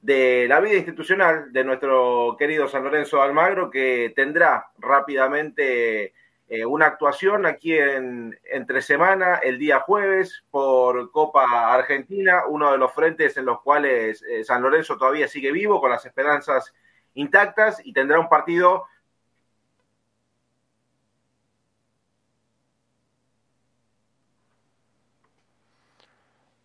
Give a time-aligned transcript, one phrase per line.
[0.00, 6.14] de la vida institucional de nuestro querido San Lorenzo Almagro, que tendrá rápidamente
[6.48, 12.78] eh, una actuación aquí en entre semana, el día jueves, por Copa Argentina, uno de
[12.78, 16.72] los frentes en los cuales eh, San Lorenzo todavía sigue vivo, con las esperanzas
[17.14, 18.86] intactas, y tendrá un partido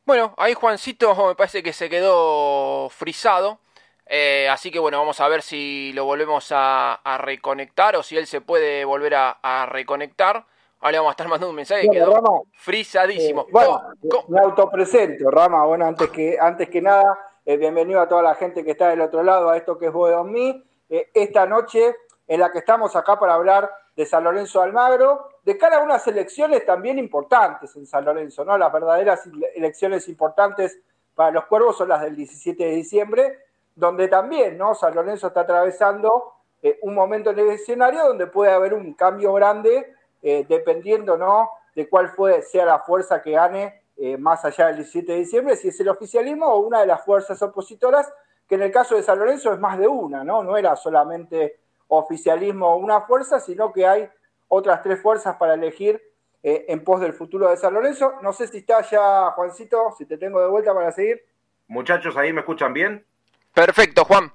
[0.05, 3.59] Bueno, ahí Juancito me parece que se quedó frisado.
[4.07, 8.16] Eh, así que bueno, vamos a ver si lo volvemos a, a reconectar o si
[8.16, 10.45] él se puede volver a, a reconectar.
[10.81, 13.41] Ahora vamos a estar mandando un mensaje que quedó Rama, frisadísimo.
[13.43, 15.66] eh, bueno, ¿Cómo- me autopresento, Rama.
[15.66, 19.01] Bueno, antes que, antes que nada, eh, bienvenido a toda la gente que está del
[19.01, 20.63] otro lado a esto que es Boedo en mí.
[20.89, 21.95] Eh, esta noche
[22.27, 26.06] en la que estamos acá para hablar de San Lorenzo Almagro, de cara a unas
[26.07, 28.57] elecciones también importantes en San Lorenzo, ¿no?
[28.57, 30.79] Las verdaderas ele- elecciones importantes
[31.13, 33.39] para los cuervos son las del 17 de diciembre,
[33.75, 34.73] donde también, ¿no?
[34.73, 39.34] San Lorenzo está atravesando eh, un momento en el escenario donde puede haber un cambio
[39.34, 41.50] grande, eh, dependiendo, ¿no?
[41.75, 45.55] De cuál fue, sea la fuerza que gane eh, más allá del 17 de diciembre,
[45.55, 48.11] si es el oficialismo o una de las fuerzas opositoras,
[48.47, 50.41] que en el caso de San Lorenzo es más de una, ¿no?
[50.44, 54.09] No era solamente oficialismo o una fuerza, sino que hay
[54.55, 56.01] otras tres fuerzas para elegir
[56.41, 58.13] eh, en pos del futuro de San Lorenzo.
[58.21, 61.23] No sé si está ya, Juancito, si te tengo de vuelta para seguir.
[61.67, 63.05] Muchachos, ¿ahí me escuchan bien?
[63.53, 64.31] Perfecto, Juan.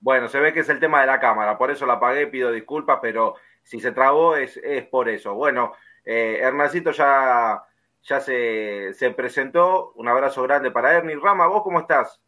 [0.00, 2.52] Bueno, se ve que es el tema de la cámara, por eso la apagué, pido
[2.52, 5.34] disculpas, pero si se trabó es, es por eso.
[5.34, 5.72] Bueno,
[6.04, 7.64] eh, Hernancito ya,
[8.02, 11.18] ya se, se presentó, un abrazo grande para Ernie.
[11.20, 12.20] Rama, ¿vos cómo estás?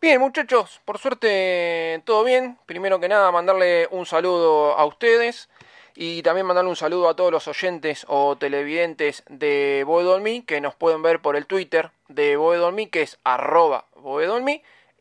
[0.00, 2.58] Bien, muchachos, por suerte todo bien.
[2.66, 5.48] Primero que nada, mandarle un saludo a ustedes
[5.94, 10.74] y también mandarle un saludo a todos los oyentes o televidentes de Boedolmi que nos
[10.74, 13.86] pueden ver por el Twitter de Boedolmi, que es arroba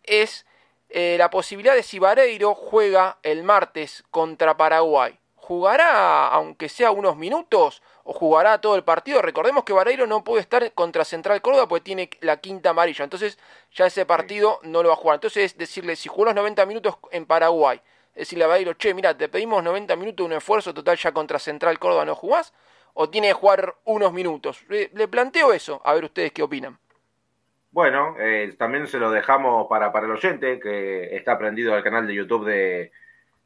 [0.02, 0.46] es
[0.88, 5.18] eh, la posibilidad de si Vareiro juega el martes contra Paraguay.
[5.36, 9.22] ¿Jugará aunque sea unos minutos o jugará todo el partido?
[9.22, 13.04] Recordemos que Vareiro no puede estar contra Central Córdoba porque tiene la quinta amarilla.
[13.04, 13.38] Entonces
[13.72, 15.16] ya ese partido no lo va a jugar.
[15.16, 17.80] Entonces decirle, si jugó los 90 minutos en Paraguay,
[18.14, 21.38] decirle a Vareiro, che, mira, te pedimos 90 minutos de un esfuerzo total ya contra
[21.38, 22.52] Central Córdoba, ¿no jugás?
[22.94, 24.64] ¿O tiene que jugar unos minutos?
[24.68, 26.78] Le, planteo eso, a ver ustedes qué opinan.
[27.70, 32.06] Bueno, eh, también se lo dejamos para, para el oyente que está prendido al canal
[32.06, 32.92] de YouTube de,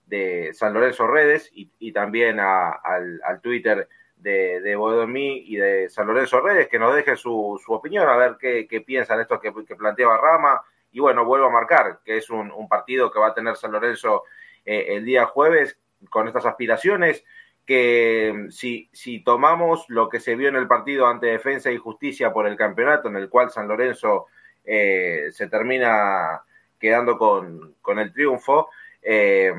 [0.06, 5.88] de San Lorenzo Redes y, y también al, al, Twitter de, de Bodomí y de
[5.88, 9.40] San Lorenzo Redes, que nos deje su, su opinión, a ver qué, qué piensan estos
[9.40, 10.60] que, que, planteaba Rama.
[10.90, 13.70] Y bueno, vuelvo a marcar que es un, un partido que va a tener San
[13.70, 14.24] Lorenzo
[14.64, 15.78] eh, el día jueves
[16.10, 17.24] con estas aspiraciones
[17.66, 22.32] que si, si tomamos lo que se vio en el partido ante Defensa y Justicia
[22.32, 24.26] por el campeonato, en el cual San Lorenzo
[24.64, 26.42] eh, se termina
[26.78, 28.70] quedando con, con el triunfo,
[29.02, 29.52] eh,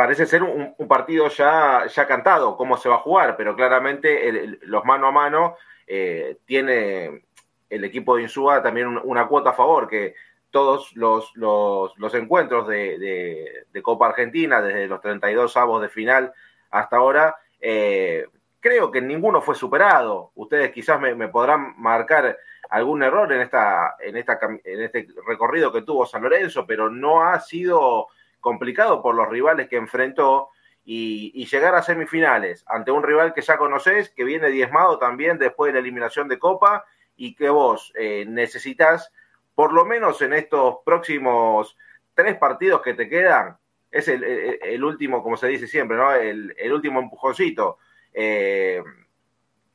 [0.00, 4.82] parece ser un, partido ya, ya cantado, cómo se va a jugar, pero claramente los
[4.84, 5.56] mano a mano
[5.86, 7.24] eh, tiene
[7.68, 10.14] el equipo de Insúa también una cuota a favor, que
[10.50, 16.32] todos los, los, los encuentros de, de, Copa Argentina, desde los 32 avos de final
[16.70, 18.26] hasta ahora, eh,
[18.60, 20.32] creo que ninguno fue superado.
[20.34, 22.38] Ustedes quizás me, me, podrán marcar
[22.68, 27.22] algún error en, esta, en, esta, en este recorrido que tuvo San Lorenzo, pero no
[27.22, 28.08] ha sido
[28.40, 30.50] complicado por los rivales que enfrentó
[30.84, 35.38] y, y llegar a semifinales ante un rival que ya conoces, que viene diezmado también
[35.38, 36.84] después de la eliminación de Copa
[37.16, 39.12] y que vos eh, necesitas
[39.60, 41.76] por lo menos en estos próximos
[42.14, 43.58] tres partidos que te quedan,
[43.90, 46.14] es el, el, el último, como se dice siempre, ¿no?
[46.14, 47.76] El, el último empujoncito.
[48.14, 48.82] Eh,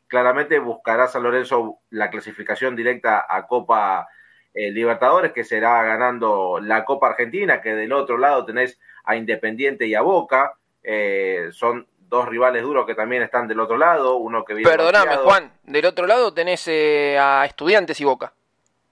[0.08, 4.08] claramente buscará San Lorenzo la clasificación directa a Copa
[4.56, 9.86] eh, Libertadores, que será ganando la Copa Argentina, que del otro lado tenés a Independiente
[9.86, 10.56] y a Boca.
[10.82, 14.72] Eh, son dos rivales duros que también están del otro lado, uno que viene...
[14.72, 15.26] Perdóname, bloqueado.
[15.26, 18.34] Juan, del otro lado tenés eh, a Estudiantes y Boca.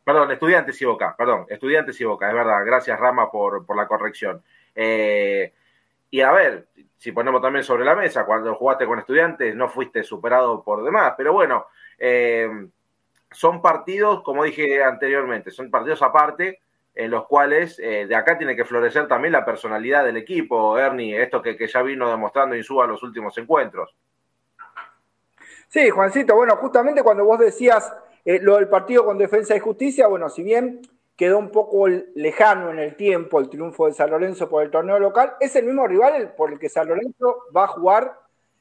[0.04, 3.88] Perdón, Estudiantes y Boca, perdón, Estudiantes y Boca, es verdad, gracias Rama por, por la
[3.88, 4.44] corrección.
[4.76, 5.54] Eh,
[6.10, 6.68] y a ver,
[6.98, 11.14] si ponemos también sobre la mesa, cuando jugaste con Estudiantes no fuiste superado por demás,
[11.16, 11.68] pero bueno,
[11.98, 12.50] eh,
[13.32, 16.60] son partidos, como dije anteriormente, son partidos aparte
[16.96, 21.20] en los cuales eh, de acá tiene que florecer también la personalidad del equipo, Ernie,
[21.22, 23.96] esto que, que ya vino demostrando Insúa en los últimos encuentros.
[25.70, 27.92] Sí, Juancito, bueno, justamente cuando vos decías
[28.26, 30.82] eh, lo del partido con Defensa y Justicia, bueno, si bien
[31.16, 35.00] quedó un poco lejano en el tiempo el triunfo de San Lorenzo por el torneo
[35.00, 38.18] local, es el mismo rival por el que San Lorenzo va a jugar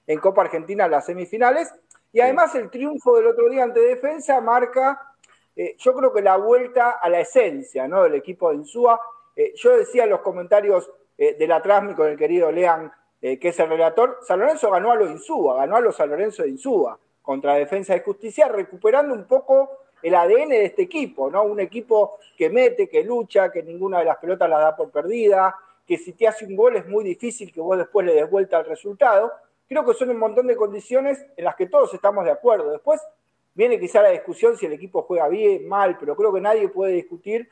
[0.07, 1.73] en Copa Argentina las semifinales.
[2.13, 5.01] Y además el triunfo del otro día ante Defensa marca,
[5.57, 8.03] eh, yo creo que la vuelta a la esencia ¿no?
[8.03, 9.01] del equipo de Insúa.
[9.35, 12.93] Eh, yo decía en los comentarios eh, de la Trasmi con el querido Lean,
[13.23, 16.43] que es el relator, San Lorenzo ganó a los Insúa, ganó a los San Lorenzo
[16.43, 19.71] de Insúa contra Defensa y Justicia, recuperando un poco
[20.03, 21.45] el ADN de este equipo, ¿no?
[21.45, 25.55] Un equipo que mete, que lucha, que ninguna de las pelotas las da por perdida,
[25.87, 28.59] que si te hace un gol es muy difícil que vos después le des vuelta
[28.59, 29.33] al resultado.
[29.69, 32.73] Creo que son un montón de condiciones en las que todos estamos de acuerdo.
[32.73, 33.01] Después
[33.55, 36.93] viene quizá la discusión si el equipo juega bien, mal, pero creo que nadie puede
[36.95, 37.49] discutir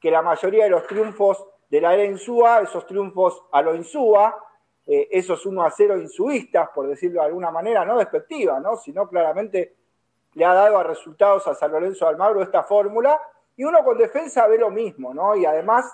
[0.00, 4.36] que la mayoría de los triunfos de la era esos triunfos a lo Insúa,
[4.86, 8.76] eh, esos 1 a 0 insuistas, por decirlo de alguna manera, no despectiva, ¿no?
[8.76, 9.74] sino claramente
[10.34, 13.18] le ha dado a resultados a San Lorenzo de Almagro esta fórmula,
[13.56, 15.36] y uno con defensa ve lo mismo, ¿no?
[15.36, 15.86] Y además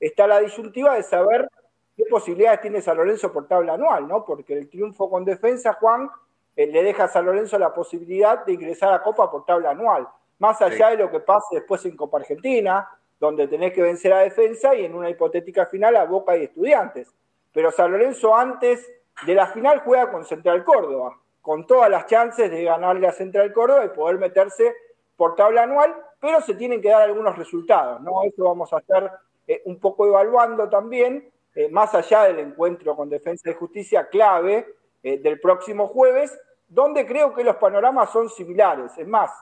[0.00, 1.48] está la disyuntiva de saber
[1.96, 4.24] qué posibilidades tiene San Lorenzo por tabla anual, ¿no?
[4.24, 6.10] Porque el triunfo con defensa, Juan,
[6.56, 10.08] eh, le deja a San Lorenzo la posibilidad de ingresar a Copa por tabla anual,
[10.40, 10.96] más allá sí.
[10.96, 12.88] de lo que pase después en Copa Argentina,
[13.20, 17.14] donde tenés que vencer a defensa y en una hipotética final a Boca y Estudiantes
[17.52, 18.86] pero San Lorenzo antes
[19.26, 23.52] de la final juega con Central Córdoba, con todas las chances de ganarle a Central
[23.52, 24.74] Córdoba y poder meterse
[25.16, 28.22] por tabla anual, pero se tienen que dar algunos resultados, ¿no?
[28.22, 33.08] Eso vamos a estar eh, un poco evaluando también, eh, más allá del encuentro con
[33.08, 34.66] Defensa y Justicia clave
[35.02, 36.38] eh, del próximo jueves,
[36.68, 38.92] donde creo que los panoramas son similares.
[38.98, 39.32] Es más,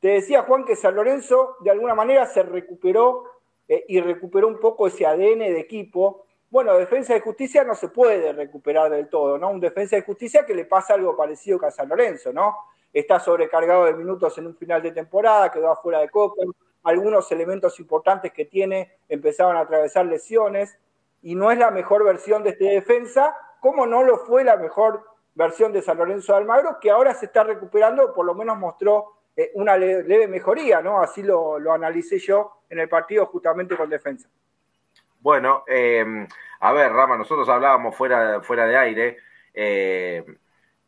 [0.00, 3.24] te decía Juan que San Lorenzo de alguna manera se recuperó
[3.68, 6.24] y recuperó un poco ese ADN de equipo.
[6.50, 9.50] Bueno, defensa de justicia no se puede recuperar del todo, ¿no?
[9.50, 12.56] Un defensa de justicia que le pasa algo parecido que a San Lorenzo, ¿no?
[12.92, 16.42] Está sobrecargado de minutos en un final de temporada, quedó afuera de Copa,
[16.84, 20.78] algunos elementos importantes que tiene empezaron a atravesar lesiones
[21.20, 25.04] y no es la mejor versión de este defensa, como no lo fue la mejor
[25.34, 29.18] versión de San Lorenzo de Almagro, que ahora se está recuperando, por lo menos mostró
[29.36, 31.00] eh, una leve mejoría, ¿no?
[31.00, 34.28] Así lo, lo, analicé yo en el partido justamente con defensa.
[35.20, 36.26] Bueno, eh,
[36.60, 39.18] a ver, Rama, nosotros hablábamos fuera, fuera de aire,
[39.54, 40.24] eh,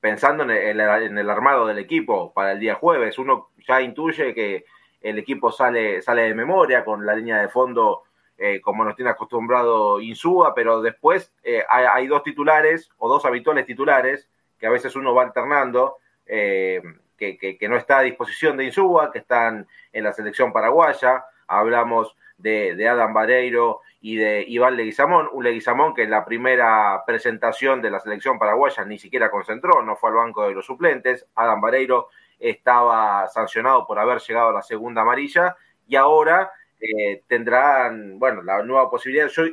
[0.01, 3.19] pensando en el, armado del equipo para el día jueves.
[3.19, 4.65] Uno ya intuye que
[5.01, 8.05] el equipo sale, sale de memoria con la línea de fondo
[8.43, 13.67] eh, como nos tiene acostumbrado Insúa, pero después eh, hay, dos titulares o dos habituales
[13.67, 16.81] titulares que a veces uno va alternando, eh,
[17.19, 21.27] que, que, que, no está a disposición de Insúa, que están en la selección paraguaya.
[21.49, 27.03] Hablamos de, de Adam Vareiro y de Iván Leguizamón, un Leguizamón que en la primera
[27.07, 31.27] presentación de la selección paraguaya ni siquiera concentró, no fue al banco de los suplentes.
[31.35, 35.55] Adam Vareiro estaba sancionado por haber llegado a la segunda amarilla
[35.87, 39.29] y ahora eh, tendrán, bueno, la nueva posibilidad.
[39.29, 39.45] Yo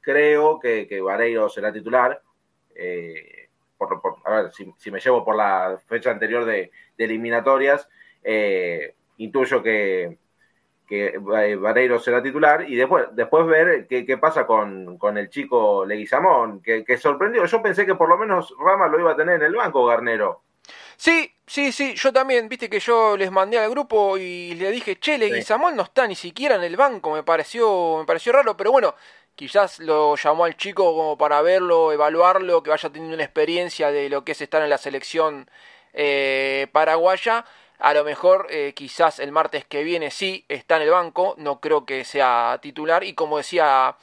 [0.00, 2.20] creo que, que Vareiro será titular.
[2.74, 3.48] Eh,
[3.78, 7.88] por, por, a ver, si, me llevo por la fecha anterior de, de eliminatorias,
[8.24, 10.18] eh, intuyo que,
[10.86, 15.84] que Vareiro será titular y después, después ver qué, qué pasa con, con, el chico
[15.86, 17.44] Leguizamón, que, que, sorprendió.
[17.46, 20.42] Yo pensé que por lo menos Rama lo iba a tener en el banco, Garnero.
[20.96, 24.96] Sí, sí, sí, yo también, viste que yo les mandé al grupo y le dije,
[24.96, 25.76] che, Leguizamón sí.
[25.76, 28.94] no está ni siquiera en el banco, me pareció, me pareció raro, pero bueno,
[29.34, 34.08] quizás lo llamó al chico como para verlo, evaluarlo, que vaya teniendo una experiencia de
[34.08, 35.48] lo que es estar en la selección
[35.92, 37.44] eh, paraguaya.
[37.84, 41.60] A lo mejor eh, quizás el martes que viene sí está en el banco, no
[41.60, 43.04] creo que sea titular.
[43.04, 43.94] Y como decía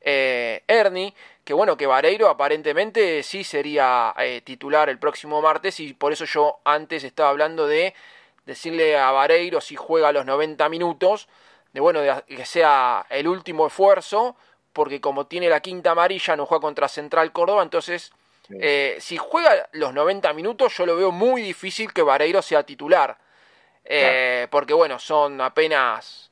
[0.00, 1.14] eh, Ernie,
[1.44, 5.78] que bueno, que Vareiro aparentemente sí sería eh, titular el próximo martes.
[5.78, 7.94] Y por eso yo antes estaba hablando de
[8.44, 11.28] decirle a Vareiro si juega los 90 minutos,
[11.72, 14.34] de bueno, de que sea el último esfuerzo,
[14.72, 18.10] porque como tiene la quinta amarilla no juega contra Central Córdoba, entonces
[18.50, 23.16] eh, si juega los 90 minutos yo lo veo muy difícil que Vareiro sea titular,
[23.90, 26.30] eh, porque bueno, son apenas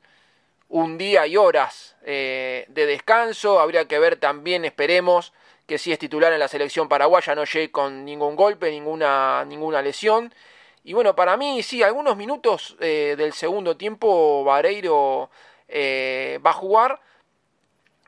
[0.69, 3.59] un día y horas eh, de descanso.
[3.59, 5.33] Habría que ver también, esperemos,
[5.65, 9.81] que si es titular en la selección paraguaya no llegue con ningún golpe, ninguna, ninguna
[9.81, 10.31] lesión.
[10.83, 15.31] Y bueno, para mí sí, algunos minutos eh, del segundo tiempo Vareiro
[15.69, 17.01] va a jugar.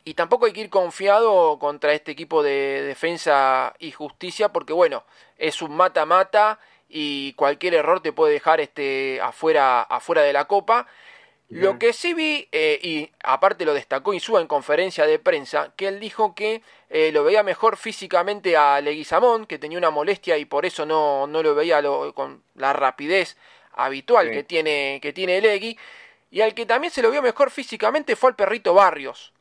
[0.05, 5.03] Y tampoco hay que ir confiado contra este equipo de defensa y justicia, porque bueno,
[5.37, 6.59] es un mata-mata
[6.89, 10.87] y cualquier error te puede dejar este afuera, afuera de la copa.
[11.51, 15.87] Lo que sí vi, eh, y aparte lo destacó Insúa en conferencia de prensa, que
[15.87, 20.45] él dijo que eh, lo veía mejor físicamente a Leguizamón, que tenía una molestia y
[20.45, 23.35] por eso no, no lo veía lo, con la rapidez
[23.73, 24.33] habitual sí.
[24.33, 25.75] que tiene, que tiene Legui.
[26.29, 29.33] Y al que también se lo vio mejor físicamente fue al perrito Barrios,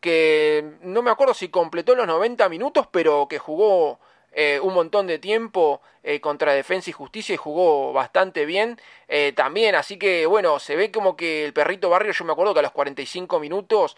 [0.00, 4.00] que no me acuerdo si completó los 90 minutos, pero que jugó
[4.34, 9.32] eh, un montón de tiempo eh, contra Defensa y Justicia y jugó bastante bien eh,
[9.36, 9.74] también.
[9.74, 12.62] Así que bueno, se ve como que el perrito Barrio, yo me acuerdo que a
[12.62, 13.96] los 45 minutos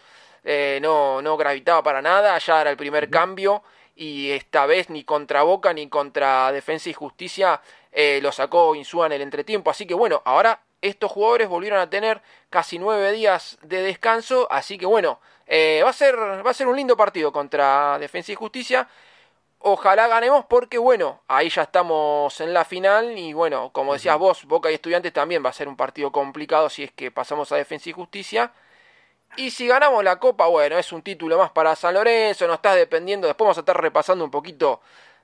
[0.81, 3.63] no, no gravitaba para nada, ya era el primer cambio
[3.95, 7.59] y esta vez ni contra Boca ni contra Defensa y Justicia
[8.21, 9.71] lo sacó Insúa en el entretiempo.
[9.71, 14.77] Así que bueno, ahora estos jugadores volvieron a tener casi nueve días de descanso, así
[14.77, 18.87] que bueno, va, a ser, va a ser un lindo partido contra Defensa y Justicia.
[19.67, 24.45] Ojalá ganemos porque, bueno, ahí ya estamos en la final y, bueno, como decías vos,
[24.45, 27.55] Boca y Estudiantes también va a ser un partido complicado si es que pasamos a
[27.55, 28.51] Defensa y Justicia.
[29.37, 32.75] Y si ganamos la Copa, bueno, es un título más para San Lorenzo, no estás
[32.75, 34.81] dependiendo, después vamos a estar repasando un poquito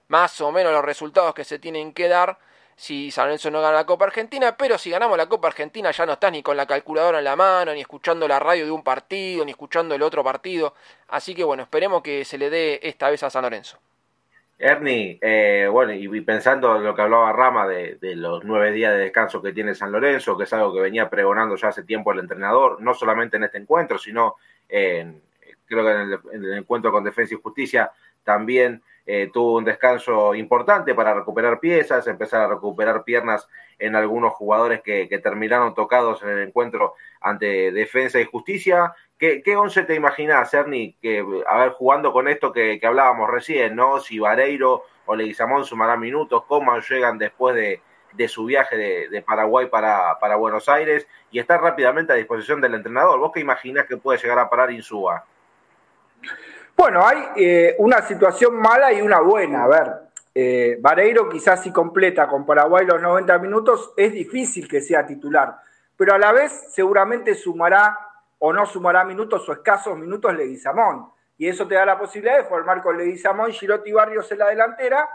[0.07, 2.39] más o menos los resultados que se tienen que dar
[2.75, 6.07] si San Lorenzo no gana la Copa Argentina, pero si ganamos la Copa Argentina ya
[6.07, 8.83] no estás ni con la calculadora en la mano, ni escuchando la radio de un
[8.83, 10.73] partido, ni escuchando el otro partido.
[11.09, 13.77] Así que bueno, esperemos que se le dé esta vez a San Lorenzo.
[14.61, 18.99] Ernie, eh, bueno, y, pensando en lo que hablaba Rama de, los nueve días de
[18.99, 22.19] descanso que tiene San Lorenzo, que es algo que venía pregonando ya hace tiempo el
[22.19, 24.35] entrenador, no solamente en este encuentro, sino
[24.69, 25.19] en,
[25.65, 27.91] creo que en el, en el encuentro con Defensa y Justicia
[28.23, 33.47] también eh, tuvo un descanso importante para recuperar piezas, empezar a recuperar piernas
[33.79, 38.93] en algunos jugadores que terminaron tocados en el encuentro ante Defensa y Justicia.
[39.21, 43.75] ¿Qué, once te imaginas, Ernie, que, a ver, jugando con esto que, que hablábamos recién,
[43.75, 43.99] ¿no?
[43.99, 48.75] Si Vareiro o Leguizamón sumarán minutos, cómo llegan después de, de su viaje
[49.11, 53.19] de, Paraguay para, para, Buenos Aires y está rápidamente a disposición del entrenador.
[53.19, 55.23] ¿Vos qué imaginás que puede llegar a parar Insúa?
[56.75, 59.65] Bueno, hay eh, una situación mala y una buena.
[59.65, 59.93] A ver,
[60.33, 65.57] eh, Vareiro quizás si completa con Paraguay los 90 minutos, es difícil que sea titular,
[65.95, 68.10] pero a la vez seguramente sumará
[68.43, 71.11] o no sumará minutos o escasos minutos Leguizamón.
[71.37, 75.07] Y eso te da la posibilidad de formar con Leguizamón, Girotti Barrios en la delantera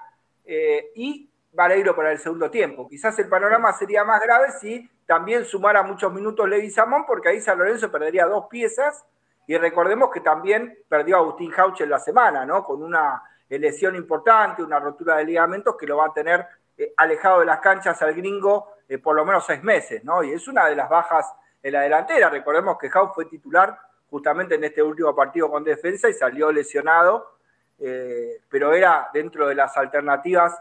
[0.45, 2.89] eh, y Vareiro para el segundo tiempo.
[2.89, 7.59] Quizás el panorama sería más grave si también sumara muchos minutos Leguizamón, porque ahí San
[7.59, 9.05] Lorenzo perdería dos piezas.
[9.49, 12.63] Y recordemos que también perdió a Agustín Jauch en la semana, ¿no?
[12.63, 16.47] Con una lesión importante, una rotura de ligamentos que lo va a tener
[16.79, 20.23] eh, alejado de las canchas al gringo eh, por lo menos seis meses, ¿no?
[20.23, 21.27] Y es una de las bajas
[21.67, 22.31] en la delantera.
[22.31, 27.37] Recordemos que Jau fue titular justamente en este último partido con defensa y salió lesionado,
[27.79, 30.57] eh, pero era dentro de las alternativas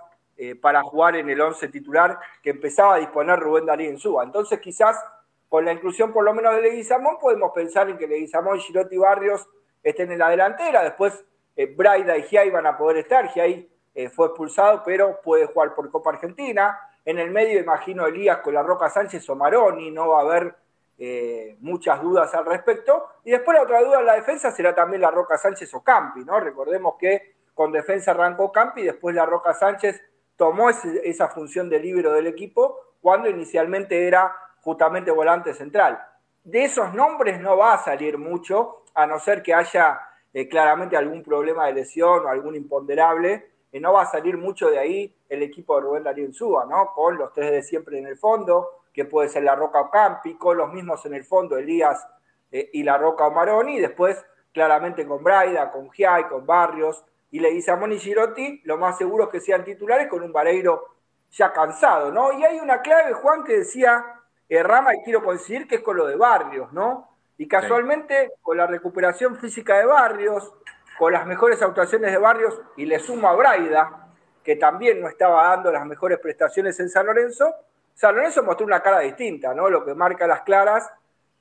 [0.61, 4.21] para jugar en el once titular que empezaba a disponer Rubén Darío Suba.
[4.21, 5.01] Entonces quizás
[5.47, 8.97] con la inclusión por lo menos de Leguizamón podemos pensar en que Leguizamón, Girotti y
[8.97, 9.47] Barrios
[9.81, 11.23] estén en la delantera, después
[11.55, 13.31] eh, Braida y Giai van a poder estar.
[13.31, 16.77] Giai eh, fue expulsado, pero puede jugar por Copa Argentina.
[17.05, 20.55] En el medio, imagino Elías con la Roca Sánchez o Maroni, no va a haber
[20.97, 23.07] eh, muchas dudas al respecto.
[23.23, 26.23] Y después la otra duda en la defensa será también la Roca Sánchez o Campi,
[26.23, 26.39] ¿no?
[26.39, 30.01] Recordemos que con defensa arrancó Campi, después la Roca Sánchez
[30.35, 36.03] tomó esa función de libero del equipo cuando inicialmente era justamente volante central.
[36.43, 39.99] De esos nombres no va a salir mucho, a no ser que haya
[40.33, 44.69] eh, claramente algún problema de lesión o algún imponderable, eh, no va a salir mucho
[44.69, 46.91] de ahí el equipo de Rubén Darío Insúa, ¿no?
[46.93, 50.55] Con los tres de siempre en el fondo, que puede ser la Roca Campi, con
[50.57, 52.07] los mismos en el fondo, Elías
[52.49, 57.41] eh, y la Roca Omaroni, y después claramente con Braida, con Giai, con Barrios, y
[57.41, 60.95] le dice a Moni Girotti, lo más seguro es que sean titulares con un Vareiro
[61.29, 62.31] ya cansado, ¿no?
[62.31, 64.05] Y hay una clave, Juan, que decía
[64.49, 67.09] Rama, y quiero coincidir que es con lo de Barrios, ¿no?
[67.37, 70.53] Y casualmente, con la recuperación física de Barrios,
[70.97, 74.07] con las mejores actuaciones de Barrios, y le sumo a Braida,
[74.41, 77.53] que también no estaba dando las mejores prestaciones en San Lorenzo,
[77.95, 79.69] San Lorenzo mostró una cara distinta, ¿no?
[79.69, 80.91] Lo que marca las claras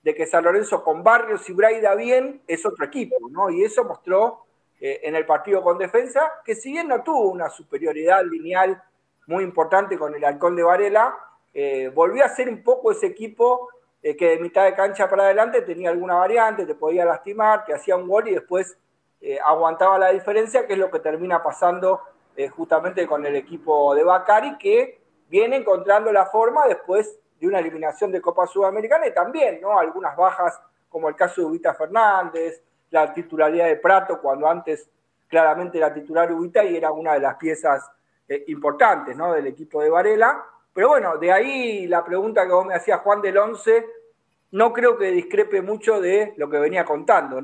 [0.03, 3.51] de que San Lorenzo con Barrios y Braida bien es otro equipo, ¿no?
[3.51, 4.45] Y eso mostró
[4.81, 8.81] eh, en el partido con defensa, que si bien no tuvo una superioridad lineal
[9.27, 11.17] muy importante con el halcón de Varela,
[11.53, 13.69] eh, volvió a ser un poco ese equipo
[14.01, 17.75] eh, que de mitad de cancha para adelante tenía alguna variante, te podía lastimar, que
[17.75, 18.77] hacía un gol y después
[19.43, 22.03] aguantaba la diferencia, que es lo que termina pasando
[22.55, 28.13] justamente con el equipo de Bacari, que viene encontrando la forma después de una eliminación
[28.13, 29.79] de Copa Sudamericana y también, ¿no?
[29.79, 34.89] Algunas bajas, como el caso de Ubita Fernández, la titularidad de Prato, cuando antes
[35.29, 37.91] claramente era titular Ubita y era una de las piezas
[38.47, 39.33] importantes, ¿no?
[39.33, 43.23] Del equipo de Varela pero bueno, de ahí la pregunta que vos me hacías, Juan
[43.23, 43.87] del 11,
[44.51, 47.41] no creo que discrepe mucho de lo que venía contando.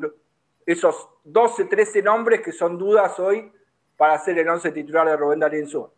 [0.67, 3.53] Esos 12, 13 nombres que son dudas hoy
[3.97, 5.93] para hacer el 11 titular de Rubén Darío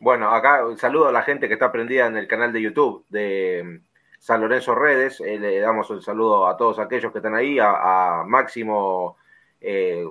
[0.00, 3.04] Bueno, acá un saludo a la gente que está prendida en el canal de YouTube
[3.10, 3.82] de
[4.18, 5.20] San Lorenzo Redes.
[5.20, 9.18] Eh, le damos un saludo a todos aquellos que están ahí, a, Máximo
[9.60, 10.08] eh,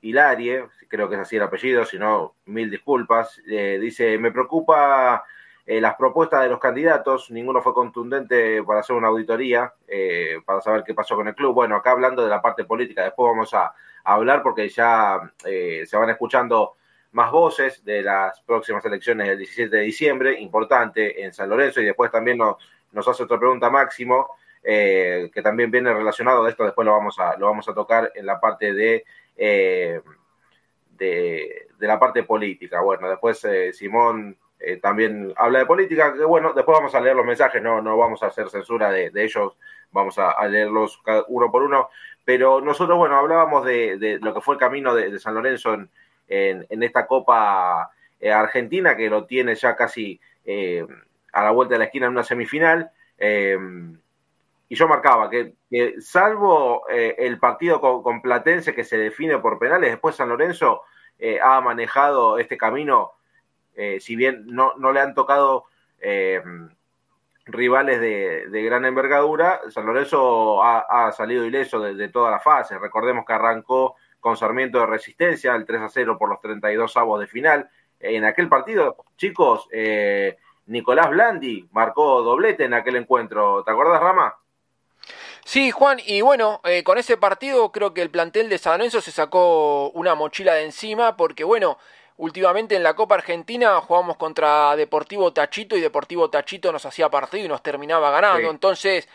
[0.00, 3.42] Hilarie, creo que es así el apellido, si no, mil disculpas.
[3.48, 5.24] Eh, dice, me preocupa
[5.66, 9.74] eh, las propuestas de los candidatos, ninguno fue contundente para hacer una auditoría,
[10.44, 11.52] para saber qué pasó con el club.
[11.52, 16.10] Bueno, acá hablando de la parte política, después vamos a, hablar porque ya se van
[16.10, 16.76] escuchando
[17.16, 21.86] más voces de las próximas elecciones del 17 de diciembre, importante en San Lorenzo, y
[21.86, 22.56] después también nos,
[22.92, 27.36] nos hace otra pregunta Máximo, que también viene relacionado a esto, después lo vamos a,
[27.36, 29.04] lo vamos a tocar en la parte de...
[29.36, 30.02] de,
[30.98, 32.80] de la parte política.
[32.80, 37.26] Bueno, después Simón eh, también habla de política, que bueno, después vamos a leer los
[37.26, 39.56] mensajes, no, no vamos a hacer censura de, ellos,
[39.90, 41.90] vamos a, leerlos uno por uno,
[42.24, 45.90] pero nosotros, bueno, hablábamos de, lo que fue el camino de, San Lorenzo en,
[46.28, 50.86] en, esta Copa eh, Argentina, que lo tiene ya casi eh,
[51.32, 52.90] a la vuelta de la esquina en una semifinal,
[54.68, 55.54] y yo marcaba que,
[56.00, 60.82] salvo el partido con, Platense que se define por penales, después San Lorenzo
[61.42, 63.16] ha manejado este camino
[63.76, 65.66] eh, si bien no, no, le han tocado
[66.00, 66.42] eh,
[67.44, 72.78] rivales de, gran envergadura, San Lorenzo ha, salido ileso de, toda la fase.
[72.78, 77.20] Recordemos que arrancó con Sarmiento de Resistencia, el 3 a 0 por los 32 avos
[77.20, 77.68] de final.
[78.00, 83.62] En aquel partido, chicos, eh, Nicolás Blandi marcó doblete en aquel encuentro.
[83.64, 84.34] ¿Te acuerdas, Rama?
[85.44, 89.12] Sí, Juan, y bueno, con ese partido creo que el plantel de San Lorenzo se
[89.12, 91.78] sacó una mochila de encima porque, bueno,
[92.16, 97.44] últimamente en la Copa Argentina jugábamos contra Deportivo Tachito y Deportivo Tachito nos hacía partido
[97.44, 98.50] y nos terminaba ganando.
[98.50, 99.08] Entonces,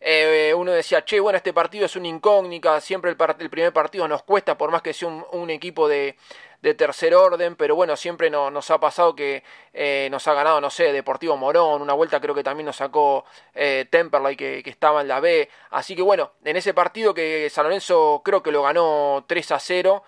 [0.00, 4.06] eh, uno decía, che, bueno, este partido es una incógnita, siempre el, el primer partido
[4.06, 6.16] nos cuesta, por más que sea un, equipo de,
[6.62, 10.70] de, tercer orden, pero bueno, siempre nos ha pasado que eh, nos ha ganado, no
[10.70, 15.00] sé, Deportivo Morón, una vuelta creo que también nos sacó eh, Temperley que, que, estaba
[15.00, 18.62] en la B, así que bueno, en ese partido que San Lorenzo creo que lo
[18.62, 20.04] ganó 3 a 0,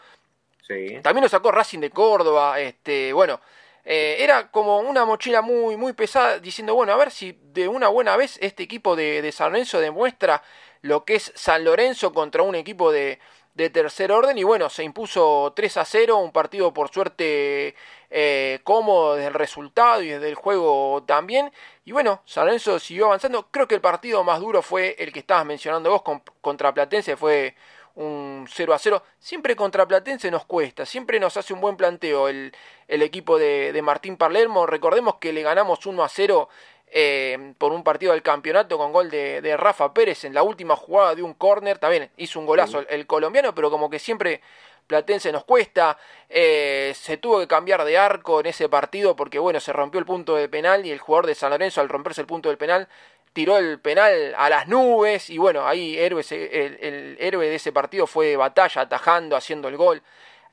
[0.62, 1.00] sí.
[1.02, 3.40] también nos sacó Racing de Córdoba, este, bueno,
[3.84, 7.88] eh, era como una mochila muy, muy pesada, diciendo, bueno, a ver si de una
[7.88, 10.42] buena vez este equipo de, San Lorenzo demuestra
[10.82, 13.18] lo que es San Lorenzo contra un equipo de,
[13.54, 17.74] de tercer orden y bueno, se impuso 3 a 0, un partido por suerte
[18.10, 21.52] eh, cómodo desde el resultado y desde el juego también.
[21.84, 23.48] Y bueno, San Lorenzo siguió avanzando.
[23.50, 26.02] Creo que el partido más duro fue el que estabas mencionando vos
[26.40, 27.54] contra Platense, fue
[28.00, 29.02] un 0 a 0.
[29.18, 32.52] Siempre contra Platense nos cuesta, siempre nos hace un buen planteo el,
[32.88, 34.66] el equipo de, de, Martín Palermo.
[34.66, 36.48] Recordemos que le ganamos 1 a 0
[36.92, 40.76] eh, por un partido del campeonato con gol de, de, Rafa Pérez en la última
[40.76, 41.78] jugada de un córner.
[41.78, 44.40] También hizo un golazo el, colombiano, pero como que siempre
[44.86, 45.98] Platense nos cuesta.
[46.28, 50.06] Eh, se tuvo que cambiar de arco en ese partido porque, bueno, se rompió el
[50.06, 52.88] punto de penal y el jugador de San Lorenzo, al romperse el punto del penal,
[53.32, 58.06] tiró el penal a las nubes y bueno, ahí héroe, el, héroe de ese partido
[58.06, 60.02] fue Batalla, atajando, haciendo el gol.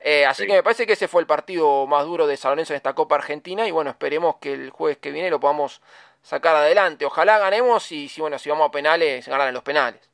[0.00, 2.72] Eh, así que me parece que ese fue el partido más duro de San Lorenzo
[2.72, 5.82] en esta Copa Argentina y bueno, esperemos que el jueves que viene lo podamos
[6.22, 7.04] sacar adelante.
[7.04, 10.08] Ojalá ganemos y si bueno, si vamos a penales, ganar en los penales.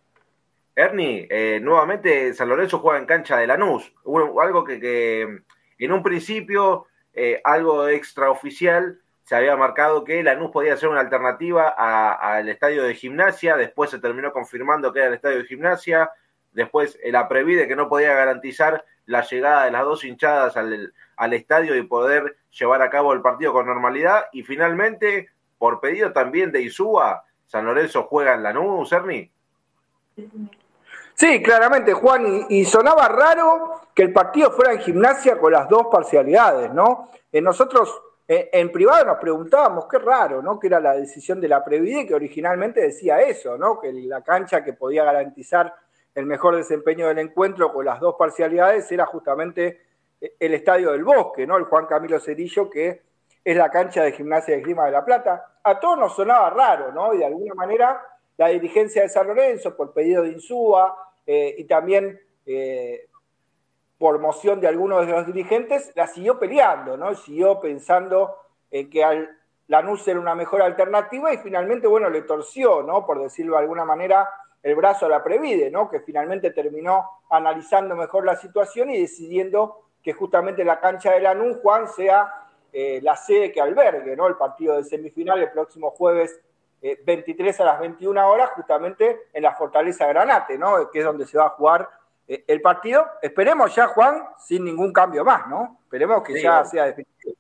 [0.77, 5.43] Ernie, eh, nuevamente San Lorenzo juega en cancha de Lanús, algo que, que
[5.79, 11.69] en un principio, eh, algo extraoficial, se había marcado que Lanús podía ser una alternativa
[11.69, 16.11] al estadio de gimnasia, después se terminó confirmando que era el estadio de gimnasia,
[16.53, 21.33] después la previde que no podía garantizar la llegada de las dos hinchadas al, al
[21.33, 26.53] estadio y poder llevar a cabo el partido con normalidad, y finalmente, por pedido también
[26.53, 29.31] de Isúa, San Lorenzo juega en Lanús, Ernie.
[31.15, 35.87] Sí, claramente, Juan, y, sonaba raro que el partido fuera en gimnasia con las dos
[35.91, 37.11] parcialidades, ¿no?
[37.33, 40.59] Eh, nosotros eh, en privado nos preguntábamos, qué raro, ¿no?
[40.59, 43.79] Que era la decisión de la Previde que originalmente decía eso, ¿no?
[43.79, 45.75] Que la cancha que podía garantizar
[46.15, 49.81] el mejor desempeño del encuentro con las dos parcialidades era justamente
[50.21, 51.59] eh, el Estadio del Bosque, ¿no?
[51.59, 53.03] El Juan Camilo Cerillo, que
[53.45, 55.59] es la cancha de gimnasia de Grima de la Plata.
[55.63, 57.13] A todos nos sonaba raro, ¿no?
[57.13, 58.01] Y de alguna manera
[58.39, 62.19] la dirigencia de San Lorenzo, por pedido de Insúa, eh, y también
[63.99, 67.15] por moción de algunos de los dirigentes, la siguió peleando, ¿no?
[67.15, 68.37] Siguió pensando
[68.71, 69.31] en que al
[69.69, 73.07] Lanús era una mejor alternativa y finalmente, bueno, le torció, ¿no?
[73.07, 74.29] Por decirlo de alguna manera,
[74.63, 75.89] el brazo a la Previde, ¿no?
[75.89, 81.59] Que finalmente terminó analizando mejor la situación y decidiendo que justamente la cancha de Lanús,
[81.63, 82.33] Juan, sea
[82.73, 84.27] eh, la sede que albergue, ¿no?
[84.27, 86.41] El partido de semifinal el próximo jueves
[86.83, 90.91] 23 eh, a las 21 horas, justamente en la Fortaleza Granate, ¿no?
[90.91, 94.93] Que es donde se va a jugar eh, el partido, esperemos ya, Juan, sin ningún
[94.93, 95.79] cambio más, ¿no?
[95.85, 97.35] Esperemos que ya sea definitivo.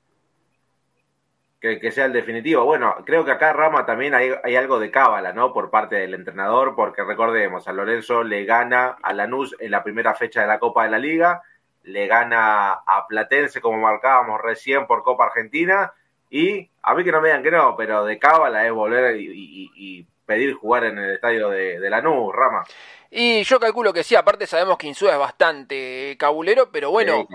[1.61, 2.62] Que, sea el definitivo.
[2.66, 5.55] Bueno, creo que acá, Rama, también hay, algo de cábala, ¿no?
[5.55, 10.14] Por parte del entrenador, porque recordemos, a Lorenzo le gana a Lanús en la primera
[10.14, 11.42] fecha de la Copa de la Liga,
[11.85, 15.94] le gana a Platense, como marcábamos recién, por Copa Argentina,
[16.29, 20.07] y a mí que no me digan que no, pero de cábala es volver y,
[20.26, 22.64] pedir jugar en el estadio de, de Lanús, Rama.
[23.10, 27.28] Y yo calculo que sí, aparte sabemos que Insúa es bastante cabulero, pero bueno,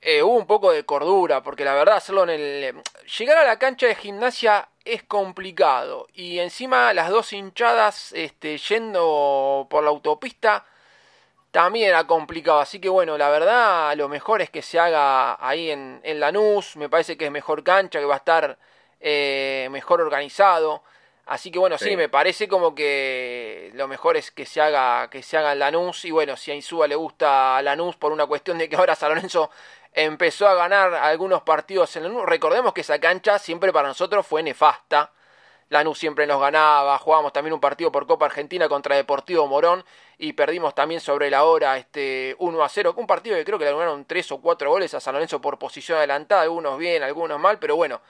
[0.00, 2.82] eh, hubo un poco de cordura, porque la verdad hacerlo en el...
[3.18, 9.66] Llegar a la cancha de gimnasia es complicado, y encima las dos hinchadas este, yendo
[9.68, 10.64] por la autopista
[11.50, 15.70] también era complicado, así que bueno, la verdad lo mejor es que se haga ahí
[15.70, 18.58] en, en Lanús, me parece que es mejor cancha, que va a estar
[19.00, 20.82] eh, mejor organizado.
[21.26, 21.96] Así que bueno, sí.
[21.96, 26.04] me parece como que lo mejor es que se haga, que se haga en Lanús.
[26.04, 29.08] Y bueno, si a Insúa le gusta Lanús por una cuestión de que ahora San
[29.08, 29.50] Lorenzo
[29.92, 32.26] empezó a ganar algunos partidos en Lanús.
[32.26, 35.10] Recordemos que esa cancha siempre para nosotros fue nefasta.
[35.68, 39.84] Lanús siempre nos ganaba, jugábamos también un partido por Copa Argentina contra Deportivo Morón
[40.16, 43.64] y perdimos también sobre la hora este 1 a 0, un partido que creo que
[43.64, 47.40] le ganaron 3 o 4 goles a San Lorenzo por posición adelantada, algunos bien, algunos
[47.40, 48.00] mal, pero bueno,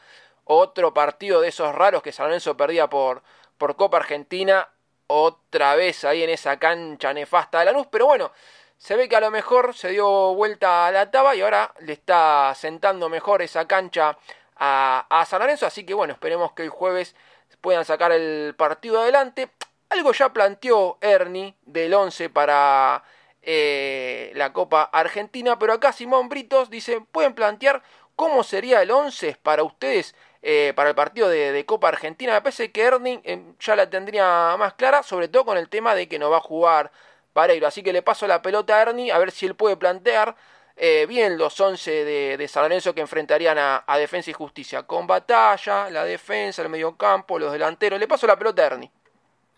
[0.47, 3.23] otro partido de esos raros que San Lorenzo perdía por,
[3.59, 4.69] por Copa Argentina.
[5.09, 7.87] Otra vez ahí en esa cancha nefasta de la luz.
[7.91, 8.33] Pero bueno,
[8.79, 11.93] se ve que a lo mejor se dio vuelta a la taba y ahora le
[11.93, 14.17] está sentando mejor esa cancha
[14.57, 15.67] a, a San Lorenzo.
[15.67, 17.15] Así que bueno, esperemos que el jueves
[17.61, 19.51] puedan sacar el partido adelante.
[19.91, 23.03] Algo ya planteó Ernie del 11 para
[23.43, 27.83] eh, la Copa Argentina, pero acá Simón Britos dice, pueden plantear
[28.17, 30.17] ¿cómo sería el 11 para ustedes
[30.49, 32.33] eh, para el partido de, Copa Argentina?
[32.33, 35.97] Me parece que Erning eh, ya la tendría más clara, sobre todo con el tema
[35.97, 36.93] de que no va a jugar
[37.33, 37.67] Pareiro.
[37.67, 40.37] Así que le paso la pelota a Ernie a ver si él puede plantear
[40.77, 44.85] eh, bien los 11 de, de, San Lorenzo que enfrentarían a, Defensa y Justicia.
[44.85, 47.99] Con batalla, la defensa, el medio campo, los delanteros.
[47.99, 48.93] Le paso la pelota a Ernie.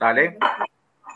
[0.01, 0.39] Dale.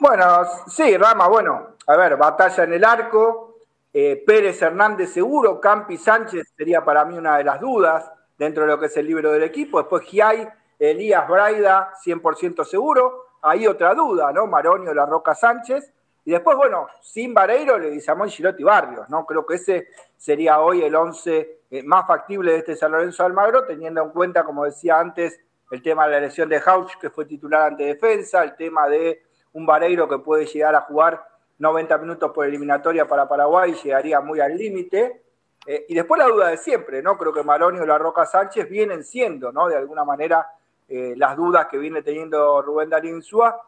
[0.01, 3.57] Bueno, sí, Rama, bueno, a ver, batalla en el arco,
[3.95, 8.11] eh, Pérez Hernández seguro, Campi Sánchez sería para mí una de las dudas
[8.43, 13.27] dentro de lo que es el libro del equipo, después Giai, Elías Braida, 100% seguro,
[13.41, 14.49] ahí otra duda, ¿no?
[14.49, 15.93] Maronio, La Roca Sánchez,
[16.25, 19.25] y después, bueno, sin Vareiro, le dice Amón Girotti Barrios, ¿no?
[19.27, 23.65] Creo que ese sería hoy el 11 eh, más factible de este San Lorenzo Almagro,
[23.65, 27.27] teniendo en cuenta, como decía antes, el tema de la lesión de Hauch, que fue
[27.27, 31.25] titular ante defensa, el tema de un Vareiro que puede llegar a jugar
[31.59, 35.22] 90 minutos por eliminatoria para Paraguay, llegaría muy al límite.
[35.67, 37.17] Eh, y después la duda de siempre, ¿no?
[37.17, 39.69] Creo que Maroni o La Roca Sánchez vienen siendo, ¿no?
[39.69, 40.47] De alguna manera,
[40.89, 43.61] eh, las dudas que viene teniendo Rubén Darín Súa.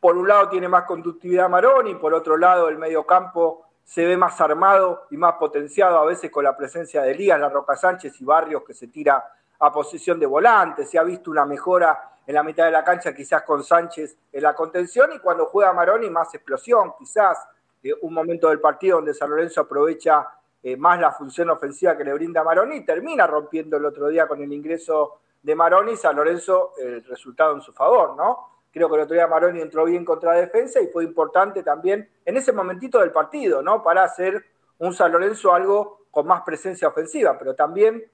[0.00, 4.16] Por un lado tiene más conductividad Maroni, por otro lado el medio campo se ve
[4.18, 8.20] más armado y más potenciado a veces con la presencia de Elías, La Roca Sánchez
[8.20, 9.24] y Barrios que se tira
[9.58, 10.84] a posición de volante.
[10.84, 14.42] Se ha visto una mejora en la mitad de la cancha, quizás con Sánchez en
[14.42, 17.38] la contención, y cuando juega Maroni, más explosión, quizás
[17.82, 20.28] eh, un momento del partido donde San Lorenzo aprovecha
[20.62, 24.42] eh, más la función ofensiva que le brinda Maroni, termina rompiendo el otro día con
[24.42, 28.48] el ingreso de Maroni, San Lorenzo el resultado en su favor, ¿no?
[28.72, 32.08] Creo que el otro día Maroni entró bien contra la defensa y fue importante también
[32.24, 33.82] en ese momentito del partido, ¿no?
[33.82, 34.44] Para hacer
[34.78, 38.04] un San Lorenzo algo con más presencia ofensiva, pero también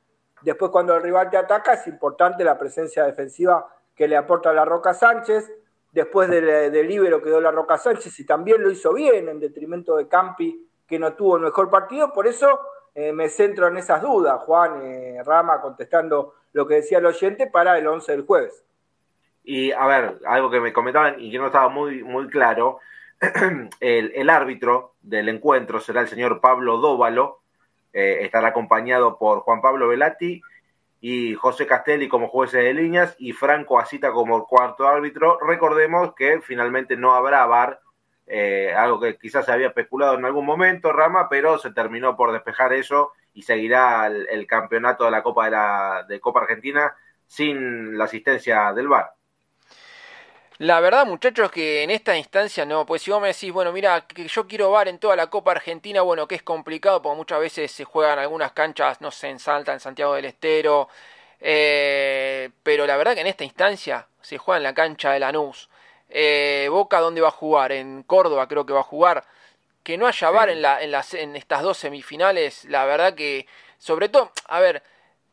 [0.43, 4.65] después cuando el rival te ataca es importante la presencia defensiva que le aporta la
[4.65, 5.51] Roca Sánchez.
[5.93, 9.97] Después del, del libero quedó la Roca Sánchez y también lo hizo bien en detrimento
[9.97, 12.13] de Campi, que no tuvo el mejor partido.
[12.13, 12.61] Por eso
[12.95, 17.49] eh, me centro en esas dudas, Juan eh, Rama, contestando lo que decía el oyente
[17.49, 18.65] para el 11 del jueves.
[19.43, 22.79] Y a ver, algo que me comentaban y que no estaba muy, muy claro,
[23.81, 27.41] el, árbitro del encuentro será el señor Pablo Dóvalo,
[27.93, 30.41] eh, estará acompañado por Juan Pablo Velati
[31.01, 35.39] y José Castelli como jueces de líneas y Franco Asita como cuarto árbitro.
[35.41, 37.81] Recordemos que finalmente no habrá VAR,
[38.27, 42.33] eh, algo que quizás se había especulado en algún momento, Rama, pero se terminó por
[42.33, 46.95] despejar eso y seguirá el, campeonato de la Copa de la Copa Argentina
[47.27, 49.13] sin la asistencia del VAR.
[50.59, 54.07] La verdad, muchachos, que en esta instancia no, pues si vos me decís, bueno, mira,
[54.07, 57.41] que yo quiero VAR en toda la Copa Argentina, bueno, que es complicado porque muchas
[57.41, 60.89] veces se juegan algunas canchas, no sé, en Salta, en Santiago del Estero,
[61.41, 65.69] eh, pero la verdad que en esta instancia se juega en la cancha de Lanús.
[66.17, 67.73] Eh, Boca, ¿dónde va a jugar?
[67.73, 69.25] En Córdoba creo que va a jugar.
[69.83, 73.47] Que no haya VAR en, la, en, las, en estas dos semifinales, la verdad que,
[73.79, 74.83] sobre todo, a ver,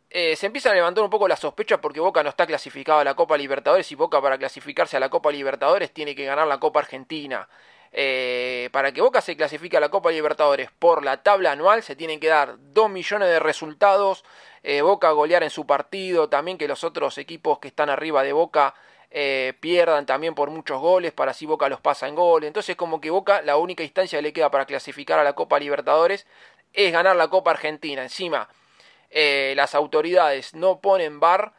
[0.10, 3.04] eh, se empiezan a levantar un poco las sospechas porque Boca no está clasificado a
[3.04, 6.60] la Copa Libertadores y Boca para clasificarse a la Copa Libertadores tiene que ganar la
[6.60, 7.48] Copa Argentina.
[7.94, 11.96] Eh, para que Boca se clasifique a la Copa Libertadores por la tabla anual se
[11.96, 14.24] tienen que dar 2 millones de resultados,
[14.63, 18.34] eh, Boca golear en su partido, también que los otros equipos que están arriba de
[18.34, 18.74] Boca
[19.60, 22.47] pierdan también por muchos goles, para así Boca los pasa en goles.
[22.47, 25.60] Entonces como que Boca la única instancia que le queda para clasificar a la Copa
[25.60, 26.26] Libertadores
[26.74, 28.04] es ganar la Copa Argentina.
[28.04, 28.47] Encima
[29.10, 31.54] eh, las autoridades no ponen bar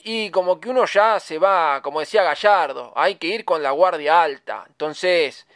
[0.00, 3.70] y como que uno ya se va, como decía Gallardo, hay que ir con la
[3.70, 4.64] guardia alta.
[4.68, 5.46] Entonces,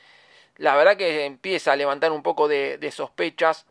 [0.57, 3.66] la verdad que empieza a levantar un poco de, sospechas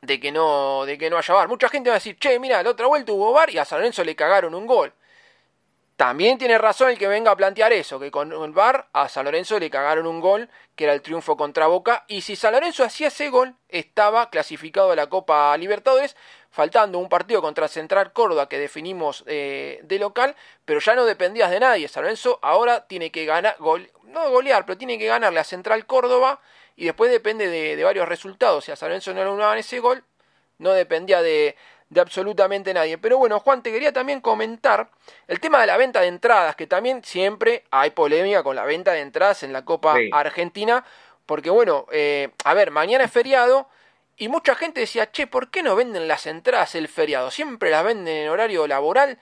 [0.00, 1.48] de que no de que no haya bar.
[1.48, 3.78] Mucha gente va a decir, che, mira, la otra vuelta hubo bar y a San
[3.80, 4.92] Lorenzo le cagaron un gol.
[5.98, 9.24] También tiene razón el que venga a plantear eso, que con el VAR a San
[9.24, 12.84] Lorenzo le cagaron un gol, que era el triunfo contra Boca, y si San Lorenzo
[12.84, 16.14] hacía ese gol, estaba clasificado a la Copa Libertadores,
[16.52, 21.50] faltando un partido contra Central Córdoba que definimos eh, de local, pero ya no dependías
[21.50, 21.88] de nadie.
[21.88, 26.40] San Lorenzo ahora tiene que ganar, no golear, pero tiene que ganarle a Central Córdoba,
[26.76, 28.66] y después depende de, varios resultados.
[28.66, 30.04] Si a San Lorenzo no le unaban ese gol,
[30.58, 31.56] no dependía de,
[31.90, 32.98] de absolutamente nadie.
[32.98, 34.90] Pero bueno, Juan, te quería también comentar
[35.26, 38.92] el tema de la venta de entradas, que también siempre hay polémica con la venta
[38.92, 40.84] de entradas en la Copa Argentina,
[41.26, 43.68] porque bueno, eh, a ver, mañana es feriado.
[44.20, 47.30] Y mucha gente decía, che, ¿por qué no venden las entradas el feriado?
[47.30, 49.18] Siempre las venden en horario laboral,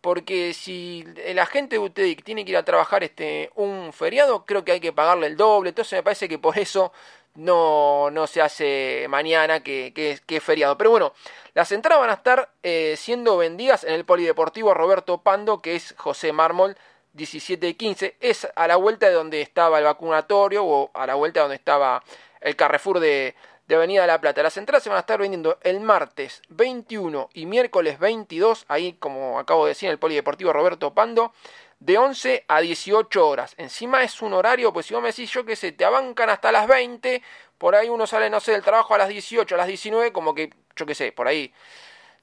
[0.00, 1.04] porque si
[1.34, 4.80] la gente de UTEDIC tiene que ir a trabajar este un feriado, creo que hay
[4.80, 5.70] que pagarle el doble.
[5.70, 6.92] Entonces me parece que por eso
[7.34, 10.76] no, no se hace mañana, que, que, que es feriado.
[10.76, 11.12] Pero bueno,
[11.54, 15.94] las entradas van a estar eh, siendo vendidas en el Polideportivo Roberto Pando, que es
[15.96, 16.76] José Mármol
[17.14, 18.16] 17 y 15.
[18.20, 21.56] Es a la vuelta de donde estaba el vacunatorio o a la vuelta de donde
[21.56, 22.02] estaba
[22.40, 23.34] el Carrefour de,
[23.68, 24.42] de Avenida La Plata.
[24.42, 29.38] Las entradas se van a estar vendiendo el martes 21 y miércoles 22, ahí como
[29.38, 31.32] acabo de decir en el Polideportivo Roberto Pando,
[31.80, 33.54] de 11 a 18 horas.
[33.56, 36.52] Encima es un horario, pues si vos me decís yo que se te abancan hasta
[36.52, 37.22] las 20,
[37.56, 40.34] por ahí uno sale, no sé, del trabajo a las 18, a las 19, como
[40.34, 41.52] que, yo qué sé, por ahí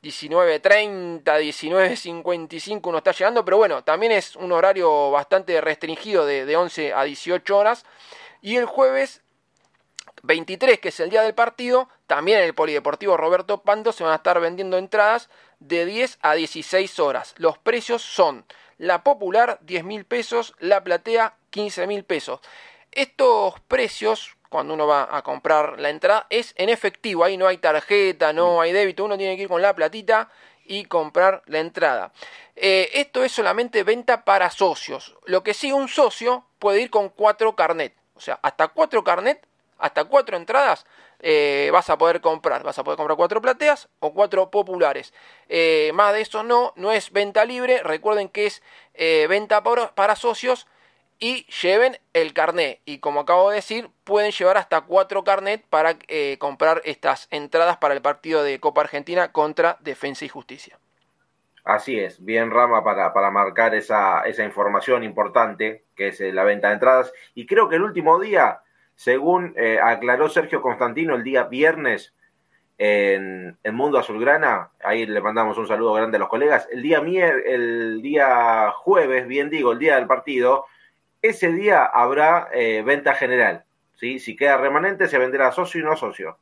[0.03, 6.55] 19.30, 19.55 uno está llegando, pero bueno, también es un horario bastante restringido de, de
[6.55, 7.85] 11 a 18 horas.
[8.41, 9.23] Y el jueves
[10.25, 14.13] 23, que es el día del partido, también en el Polideportivo Roberto Pando se van
[14.13, 17.33] a estar vendiendo entradas de 10 a 16 horas.
[17.38, 18.45] Los precios son
[18.77, 22.39] la popular 10 mil pesos, la platea 15 mil pesos.
[22.91, 27.57] Estos precios, cuando uno va a comprar la entrada, es en efectivo, ahí no hay
[27.57, 30.29] tarjeta, no hay débito, uno tiene que ir con la platita
[30.65, 32.11] y comprar la entrada.
[32.55, 35.15] Eh, esto es solamente venta para socios.
[35.25, 37.93] Lo que sí, un socio puede ir con cuatro carnet.
[38.15, 39.45] O sea, hasta cuatro carnet
[39.77, 40.85] hasta cuatro entradas
[41.19, 42.63] eh, vas a poder comprar.
[42.63, 45.13] Vas a poder comprar cuatro plateas o cuatro populares.
[45.49, 47.81] Eh, más de eso no, no es venta libre.
[47.83, 48.61] Recuerden que es
[48.93, 50.67] eh, venta para, socios
[51.19, 52.81] y lleven el carnet.
[52.85, 55.97] Y como acabo de decir, pueden llevar hasta cuatro carnet para
[56.38, 60.77] comprar estas entradas para el partido de Copa Argentina contra Defensa y Justicia.
[61.63, 66.67] Así es, bien Rama para, para marcar esa, esa información importante que es la venta
[66.67, 67.11] de entradas.
[67.33, 68.61] Y creo que el último día
[68.95, 72.13] según eh, aclaró Sergio Constantino el día viernes
[72.77, 76.99] en, el Mundo Azulgrana, ahí le mandamos un saludo grande a los colegas, el día,
[76.99, 80.65] el día jueves, bien digo, el día del partido,
[81.21, 83.63] ese día habrá eh, venta general.
[83.95, 84.19] ¿sí?
[84.19, 86.38] Si queda remanente, se venderá socio y no socio.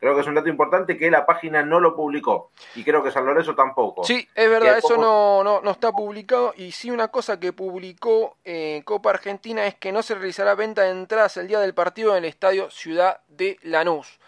[0.00, 3.10] Creo que es un dato importante que la página no lo publicó y creo que
[3.10, 4.02] San Lorenzo tampoco.
[4.02, 8.80] Sí, es verdad, eso no, no, está publicado y sí una cosa que publicó eh,
[8.86, 12.24] Copa Argentina es que no se realizará venta de entradas el día del partido en
[12.24, 14.18] el estadio Ciudad de Lanús.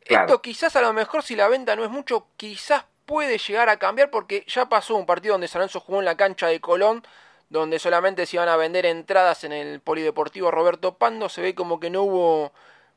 [0.00, 3.78] Esto quizás a lo mejor si la venta no es mucho, quizás puede llegar a
[3.78, 7.02] cambiar porque ya pasó un partido donde San Lorenzo jugó en la cancha de Colón
[7.50, 11.80] donde solamente se iban a vender entradas en el Polideportivo Roberto Pando, se ve como
[11.80, 12.52] que no hubo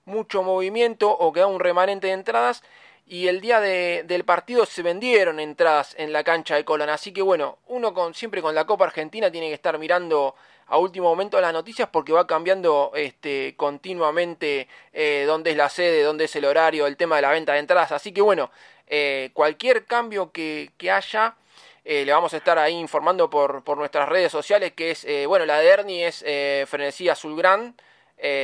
[0.06, 2.64] mucho movimiento o queda un remanente de entradas
[3.06, 6.90] y el día de, del partido se vendieron entradas en la cancha de Colón.
[6.90, 10.36] Así que bueno, uno con, siempre con la Copa Argentina tiene que estar mirando
[10.68, 16.04] a último momento las noticias porque va cambiando este, continuamente eh, dónde es la sede,
[16.04, 17.92] dónde es el horario, el tema de la venta de entradas.
[17.92, 18.52] Así que bueno,
[18.88, 21.36] eh, cualquier cambio que, que haya...
[21.86, 25.46] Eh, le vamos a estar ahí informando por, por nuestras redes sociales, que es, bueno,
[25.46, 26.24] la de Ernie es
[26.70, 27.76] Frenesí Azulgrán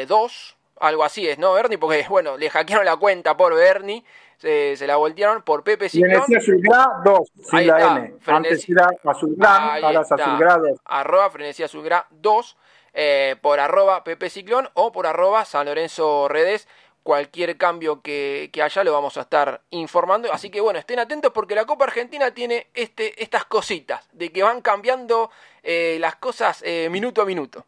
[0.09, 1.77] 2, algo así es, ¿no, Bernie?
[1.77, 4.03] Porque, bueno, le hackearon la cuenta por Bernie,
[4.37, 6.23] se, se la voltearon por Pepe Ciclón.
[6.23, 8.13] Frenesí Azulgrá 2, sin la N.
[8.25, 10.79] Antes era Azulgrán, ahora es Azulgrá 2.
[10.85, 12.57] Arroba Frenesí Azulgrá 2,
[12.93, 16.67] eh, por arroba Pepe Ciclón o por arroba San Lorenzo Redes.
[17.03, 20.31] Cualquier cambio que, que, haya lo vamos a estar informando.
[20.31, 24.43] Así que bueno, estén atentos porque la Copa Argentina tiene este, estas cositas, de que
[24.43, 25.31] van cambiando
[25.63, 27.65] eh, las cosas eh, minuto a minuto.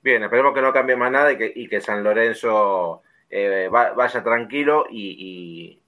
[0.00, 5.80] Bien, esperemos que no cambie más nada y que, San Lorenzo eh, vaya tranquilo y,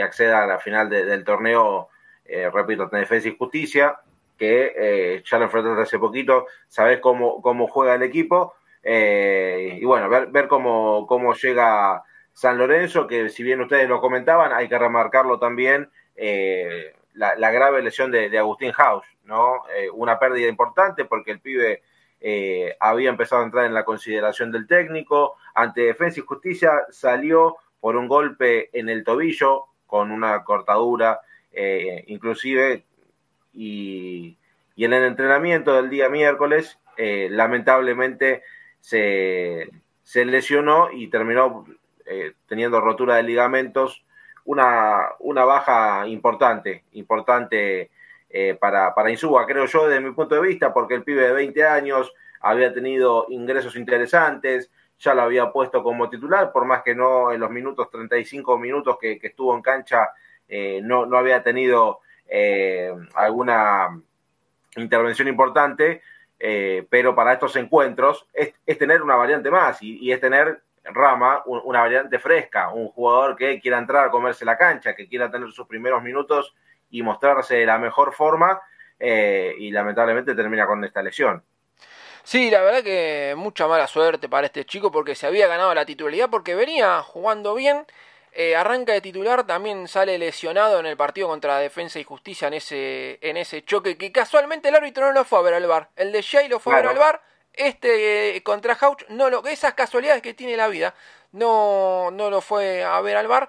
[0.00, 1.88] acceda a la final del torneo,
[2.24, 4.00] eh, repito, en Defensa y Justicia,
[4.38, 10.08] que eh, ya lo enfrentaste hace poquito, sabés cómo, cómo juega el equipo y bueno,
[10.08, 14.78] ver, ver cómo, cómo llega San Lorenzo, que si bien ustedes lo comentaban, hay que
[14.78, 15.90] remarcarlo también.
[17.12, 19.64] La, grave lesión de, de Agustín House, ¿no?
[19.92, 21.82] una pérdida importante porque el pibe
[22.20, 25.36] eh, había empezado a entrar en la consideración del técnico.
[25.54, 31.20] Ante Defensa y Justicia salió por un golpe en el tobillo con una cortadura,
[31.52, 32.84] eh, inclusive,
[33.52, 34.36] y,
[34.76, 38.42] en el entrenamiento del día miércoles, eh, lamentablemente
[38.80, 39.68] se,
[40.14, 41.66] lesionó y terminó
[42.46, 44.04] teniendo rotura de ligamentos,
[44.44, 47.90] una, una baja importante, importante
[48.32, 51.32] eh, para, para Insúa, creo yo, desde mi punto de vista, porque el pibe de
[51.32, 56.94] 20 años había tenido ingresos interesantes, ya lo había puesto como titular, por más que
[56.94, 60.10] no en los minutos, 35 minutos que, estuvo en cancha,
[60.48, 64.00] eh, no, no, había tenido eh, alguna
[64.76, 66.02] intervención importante,
[66.38, 72.18] pero para estos encuentros es, tener una variante más y, es tener Rama, una variante
[72.18, 76.02] fresca, un jugador que quiera entrar a comerse la cancha, que quiera tener sus primeros
[76.02, 76.54] minutos
[76.90, 78.60] y mostrarse de la mejor forma
[78.98, 81.42] eh, y lamentablemente termina con esta lesión.
[82.22, 85.86] Sí, la verdad que mucha mala suerte para este chico porque se había ganado la
[85.86, 87.86] titularidad porque venía jugando bien.
[88.32, 92.54] Eh, arranca de titular, también sale lesionado en el partido contra Defensa y Justicia en
[92.54, 95.88] ese, en ese choque que casualmente el árbitro no lo fue a ver al bar.
[95.96, 97.22] El de Jay lo fue a ver al bar,
[97.52, 100.94] este eh, contra Hauch, no lo, esas casualidades que tiene la vida,
[101.32, 103.48] no, no lo fue a ver al bar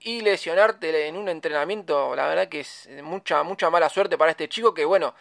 [0.00, 4.48] y lesionarte en un entrenamiento, la verdad que es mucha, mucha mala suerte para este
[4.48, 5.14] chico que bueno,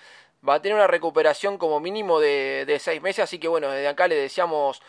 [0.48, 4.08] va a tener una recuperación como mínimo de, seis meses, así que bueno, desde acá
[4.08, 4.82] le deseamos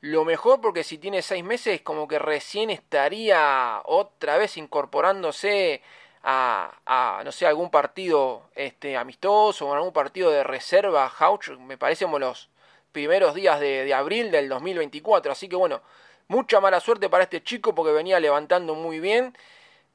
[0.00, 5.82] lo mejor porque si tiene seis meses como que recién estaría otra vez incorporándose
[6.24, 12.04] a, no sé, algún partido este, amistoso o algún partido de reserva, Hauch, me parece
[12.04, 12.50] como los
[12.92, 15.80] primeros días de, de abril del 2024, así que bueno,
[16.28, 19.34] Mucha mala suerte para este chico porque venía levantando muy bien.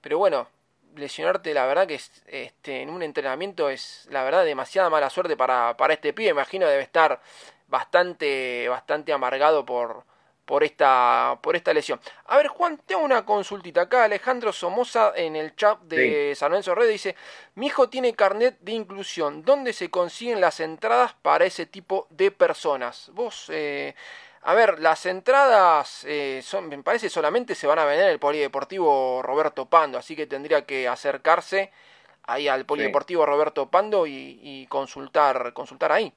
[0.01, 0.47] Pero bueno,
[0.95, 5.77] lesionarte la verdad que este, en un entrenamiento es la verdad demasiada mala suerte para,
[5.77, 6.31] para este pibe.
[6.31, 7.21] Imagino debe estar
[7.67, 10.05] bastante, bastante amargado por,
[10.45, 11.99] por esta, por esta lesión.
[12.25, 14.03] A ver, Juan, tengo una consultita acá.
[14.03, 17.15] Alejandro Somoza en el chat de San Lorenzo Red dice:
[17.55, 19.43] Mi hijo tiene carnet de inclusión.
[19.43, 23.09] ¿Dónde se consiguen las entradas para ese tipo de personas?
[23.13, 23.95] Vos, eh,
[24.45, 28.19] a ver, las entradas, eh, son, me parece, solamente se van a vender en el
[28.19, 31.71] Polideportivo Roberto Pando, así que tendría que acercarse
[32.23, 36.13] ahí al Polideportivo Roberto Pando y, consultar, consultar ahí.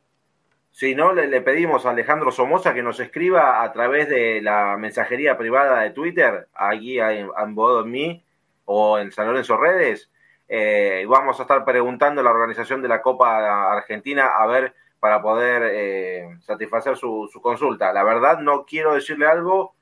[0.73, 5.39] Si no, le, pedimos a Alejandro Somoza que nos escriba a través de la mensajería
[5.39, 8.25] privada de Twitter, aquí en, en Bodo en mí
[8.65, 10.11] o en San Lorenzo Redes.
[10.49, 15.23] Eh, vamos a estar preguntando a la organización de la Copa Argentina a ver para
[15.23, 17.93] poder eh, satisfacer su, consulta.
[17.93, 19.75] La verdad, no quiero decirle algo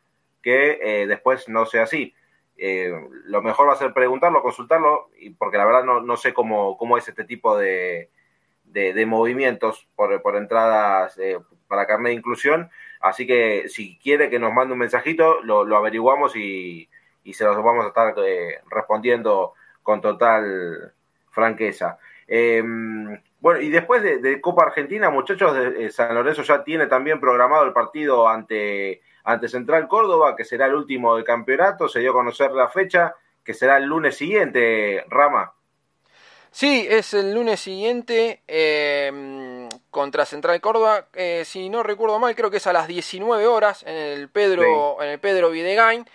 [0.43, 2.15] que eh, después no sea así.
[2.57, 2.93] Eh,
[3.25, 7.09] lo mejor va a ser preguntarlo, consultarlo, porque la verdad no, sé cómo, cómo, es
[7.09, 8.11] este tipo de,
[8.65, 11.19] de, movimientos por, por entradas
[11.69, 12.71] para carnet de inclusión.
[13.01, 16.89] Así que si quiere que nos mande un mensajito, lo, lo averiguamos y,
[17.25, 18.15] y, se los vamos a estar
[18.71, 20.93] respondiendo con total
[21.31, 21.99] franqueza.
[23.45, 27.74] Bueno, y después de, Copa Argentina, muchachos, de, San Lorenzo ya tiene también programado el
[27.74, 31.86] partido ante, ante Central Córdoba, que será el último del campeonato.
[31.86, 33.14] Se dio a conocer la fecha,
[33.45, 35.53] que será el lunes siguiente, Rama.
[36.51, 41.09] Sí, es el lunes siguiente em, contra Central Córdoba.
[41.12, 45.03] Eh, si no recuerdo mal, creo que es a las 19 horas en el Pedro,
[45.03, 46.07] en el Pedro Videgain.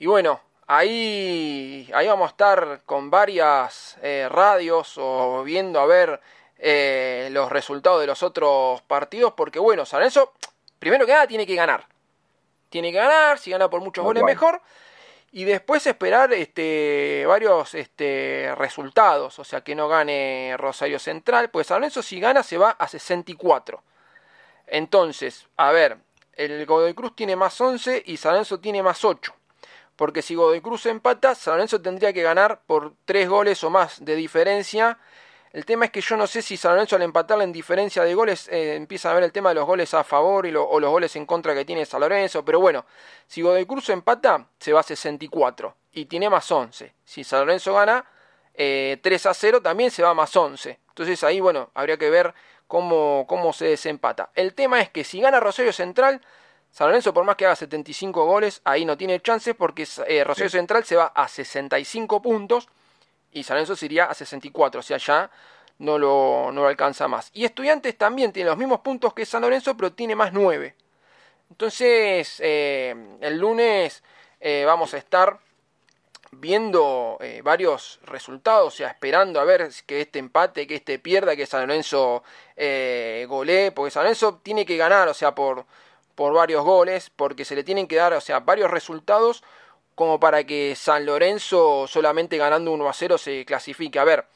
[0.00, 6.20] Y bueno, ahí, ahí vamos a estar con varias eh, radios o viendo a ver
[6.64, 10.32] eh, los resultados de los otros partidos, porque bueno, San Lorenzo,
[10.78, 11.88] primero que nada, tiene que ganar.
[12.70, 14.62] Tiene que ganar, si gana por muchos goles mejor.
[15.32, 21.66] Y después esperar este, varios este, resultados, o sea que no gane Rosario Central, pues
[21.66, 23.82] San Lorenzo si gana se va a 64.
[24.68, 25.96] Entonces, a ver,
[26.34, 29.34] el Godoy Cruz tiene más 11 y San Lorenzo tiene más 8.
[29.96, 34.04] Porque si Godoy Cruz empata, San Lorenzo tendría que ganar por 3 goles o más
[34.04, 35.00] de diferencia
[35.52, 38.14] el tema es que yo no sé si San Lorenzo al empatarle en diferencia de
[38.14, 40.90] goles eh, empieza a ver el tema de los goles a favor y o los
[40.90, 42.42] goles en contra que tiene San Lorenzo.
[42.42, 42.86] Pero bueno,
[43.26, 46.94] si Godoy Cruz empata, se va a 64 y tiene más 11.
[47.04, 48.04] Si San Lorenzo gana
[48.54, 50.78] 3 eh, a 0, también se va a más 11.
[50.88, 52.32] Entonces ahí, bueno, habría que ver
[52.66, 54.30] cómo, cómo se desempata.
[54.34, 56.22] El tema es que si gana Rosario Central,
[56.70, 60.48] San Lorenzo, por más que haga 75 goles, ahí no tiene chances porque eh, Rosario
[60.48, 62.68] Central se va a 65 puntos
[63.32, 65.30] y San Lorenzo se iría a 64, o sea, ya
[65.78, 67.30] no lo, no lo alcanza más.
[67.34, 70.74] Y Estudiantes también tiene los mismos puntos que San Lorenzo, pero tiene más 9.
[71.50, 74.02] Entonces, eh, el lunes
[74.40, 75.38] eh, vamos a estar
[76.30, 81.36] viendo eh, varios resultados, o sea, esperando a ver que este empate, que este pierda,
[81.36, 82.22] que San Lorenzo
[82.56, 85.66] golee, porque San Lorenzo tiene que ganar, o sea, por,
[86.14, 89.42] por varios goles, porque se le tienen que dar, o sea, varios resultados
[89.94, 93.98] como para que San Lorenzo solamente ganando 1 a 0 se clasifique.
[93.98, 94.26] A ver,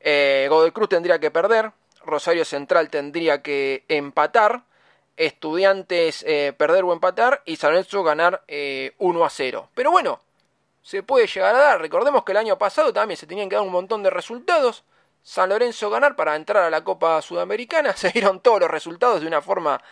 [0.00, 1.72] eh, Godoy Cruz tendría que perder,
[2.04, 4.64] Rosario Central tendría que empatar,
[5.16, 8.92] Estudiantes eh, perder o empatar y San Lorenzo ganar 1 eh,
[9.24, 9.70] a 0.
[9.74, 10.20] Pero bueno,
[10.82, 11.80] se puede llegar a dar.
[11.80, 14.84] Recordemos que el año pasado también se tenían que dar un montón de resultados.
[15.22, 17.92] San Lorenzo ganar para entrar a la Copa Sudamericana.
[17.96, 19.82] Se dieron todos los resultados de una forma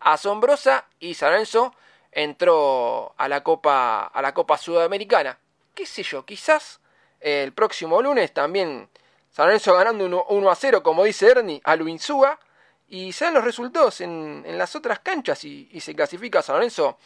[0.00, 1.74] asombrosa y San Lorenzo
[2.14, 5.38] entró a la Copa, a la Copa Sudamericana.
[5.74, 6.24] ¿Qué sé yo?
[6.24, 6.80] Quizás
[7.20, 8.88] el próximo lunes también
[9.34, 12.38] San Lorenzo ganando 1, a 0, como dice Ernie, a Luinsúa.
[12.86, 16.98] Y se dan los resultados en, las otras canchas y, se clasifica San Lorenzo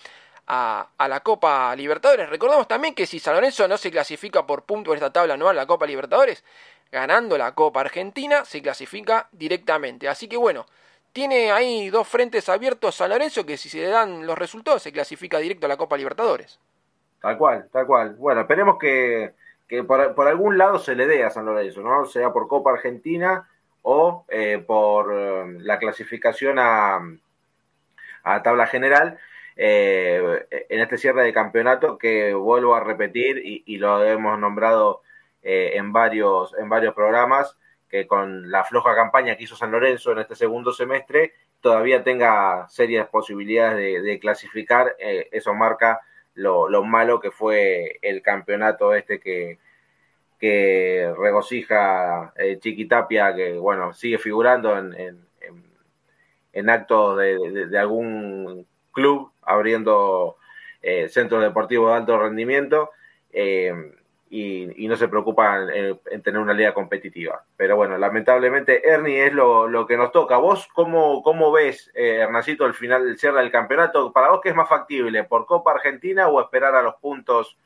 [0.46, 2.28] a, la Copa Libertadores.
[2.28, 5.56] Recordemos también que si San Lorenzo no se clasifica por puntos en esta tabla anual
[5.56, 6.44] a la Copa Libertadores,
[6.92, 10.06] ganando la Copa Argentina, se clasifica directamente.
[10.06, 10.66] Así que bueno,
[11.12, 14.92] tiene ahí dos frentes abiertos San Lorenzo que si se le dan los resultados se
[14.92, 16.60] clasifica directo a la Copa Libertadores.
[17.20, 18.14] Tal cual, tal cual.
[18.16, 19.32] Bueno, esperemos que,
[19.86, 22.04] por, algún lado se le dé a San Lorenzo, ¿no?
[22.06, 23.48] Sea por Copa Argentina
[23.82, 27.00] o eh, por eh, la clasificación a,
[28.24, 29.18] la tabla general.
[29.56, 35.02] en este cierre de campeonato que vuelvo a repetir y, lo hemos nombrado
[35.42, 37.56] en, varios, en varios programas,
[37.88, 42.68] que con la floja campaña que hizo San Lorenzo en este segundo semestre, todavía tenga
[42.68, 46.00] serias posibilidades de, clasificar, eso marca
[46.34, 49.58] lo, lo, malo que fue el campeonato este que,
[50.38, 54.94] que regocija eh, Chiquitapia, que bueno, sigue figurando en,
[56.52, 60.36] en, actos de, algún club abriendo
[60.82, 62.90] eh, centros deportivos de alto rendimiento.
[63.32, 63.72] Eh,
[64.30, 67.42] y, no se preocupa en, tener una liga competitiva.
[67.56, 70.36] Pero bueno, lamentablemente Ernie es lo, que nos toca.
[70.36, 74.12] ¿Vos cómo, cómo ves, Hernacito, el final del cierre del campeonato?
[74.12, 77.56] ¿Para vos qué es más factible, por Copa Argentina o esperar a los puntos?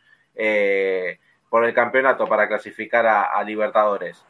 [1.53, 4.25] por el campeonato para clasificar a, Libertadores?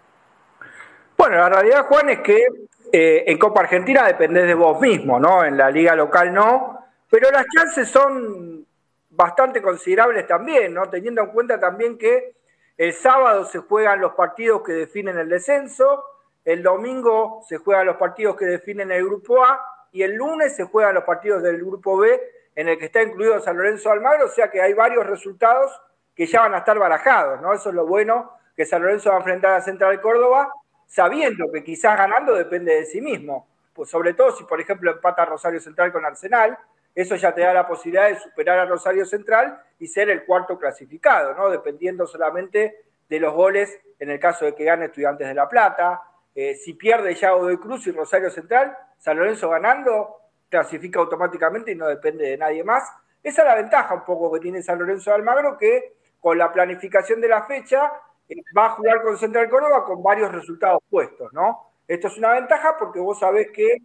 [1.16, 2.45] Bueno, la realidad, Juan, es que
[2.93, 5.45] eh, en Copa Argentina dependés de vos mismo, ¿no?
[5.45, 8.66] En la liga local no, pero las chances son
[9.13, 10.89] bastante considerables también, ¿no?
[10.89, 12.35] Teniendo en cuenta también que
[12.77, 16.05] el sábado se juegan los partidos que definen el descenso,
[16.45, 20.65] el domingo se juegan los partidos que definen el grupo A y el lunes se
[20.65, 22.21] juegan los partidos del grupo B
[22.55, 25.71] en el que está incluido San Lorenzo Almagro, o sea que hay varios resultados
[26.15, 27.53] que ya van a estar barajados, ¿no?
[27.53, 30.53] Eso es lo bueno que San Lorenzo va a enfrentar a Central Córdoba,
[30.87, 33.47] sabiendo que quizás ganando depende de sí mismo.
[33.73, 36.59] Pues sobre todo si, por ejemplo, empata Rosario Central con Arsenal,
[36.95, 40.59] eso ya te da la posibilidad de superar a Rosario Central y ser el cuarto
[40.59, 41.51] clasificado, ¿no?
[41.51, 46.03] Dependiendo solamente de los goles en el caso de que gane Estudiantes de La Plata.
[46.34, 50.16] Eh, si pierde ya de Cruz y Rosario Central, San Lorenzo ganando
[50.49, 52.84] clasifica automáticamente y no depende de nadie más.
[53.22, 56.53] Esa es la ventaja un poco que tiene San Lorenzo de Almagro, que con la
[56.53, 57.93] planificación de la fecha,
[58.28, 61.72] eh, va a jugar con Central Córdoba con varios resultados puestos, ¿no?
[61.88, 63.78] Esto es una ventaja porque vos sabés que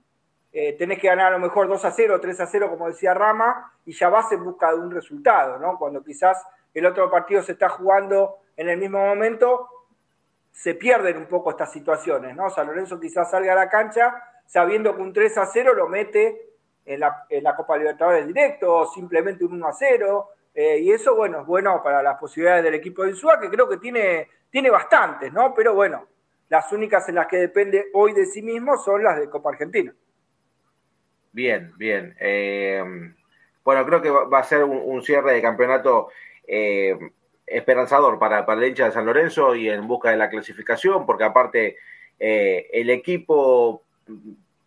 [0.52, 3.14] eh, tenés que ganar a lo mejor 2 a 0, 3 a 0, como decía
[3.14, 5.78] Rama, y ya vas en busca de un resultado, ¿no?
[5.78, 6.42] Cuando quizás
[6.74, 9.70] el otro partido se está jugando en el mismo momento,
[10.52, 12.50] se pierden un poco estas situaciones, ¿no?
[12.50, 16.48] San Lorenzo quizás salga a la cancha sabiendo que un 3 a 0 lo mete
[16.86, 21.42] en la, Copa Libertadores directo, o simplemente un 1 a 0, eh, y eso, bueno,
[21.42, 25.32] es bueno para las posibilidades del equipo de Insúa, que creo que tiene, tiene bastantes,
[25.34, 25.54] ¿no?
[25.54, 26.08] Pero bueno,
[26.50, 29.94] las únicas en las que depende hoy de sí mismo son las de Copa Argentina.
[31.38, 32.16] Bien, bien.
[32.20, 32.84] Eh,
[33.64, 36.10] bueno, creo que va a ser un, cierre de campeonato
[36.48, 36.98] eh,
[37.46, 41.26] esperanzador para, para el hincha de San Lorenzo y en busca de la clasificación, porque
[41.26, 41.78] aparte
[42.18, 43.84] el equipo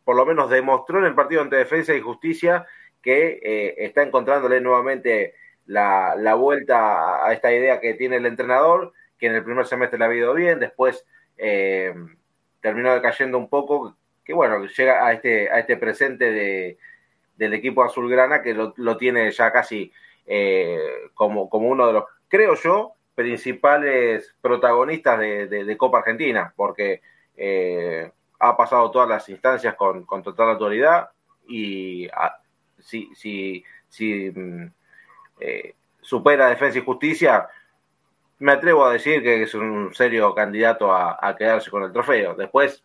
[0.04, 2.64] por lo menos demostró en el partido ante Defensa y Justicia
[3.02, 5.34] que está encontrándole nuevamente
[5.66, 10.04] la, vuelta a esta idea que tiene el entrenador, que en el primer semestre le
[10.04, 11.04] ha ido bien, después
[11.36, 11.92] eh,
[12.60, 16.78] terminó decayendo un poco, que bueno, llega a este, a este presente de,
[17.36, 19.92] del equipo azulgrana que lo, tiene ya casi
[20.26, 27.02] eh, como, como uno de los, creo yo, principales protagonistas de, Copa Argentina, porque
[27.36, 31.10] eh, ha pasado todas las instancias con, total autoridad
[31.46, 32.38] y ah,
[32.78, 34.72] si, si, si mm,
[35.40, 37.48] eh, supera Defensa y Justicia,
[38.38, 42.34] me atrevo a decir que es un serio candidato a, quedarse con el trofeo.
[42.34, 42.82] Después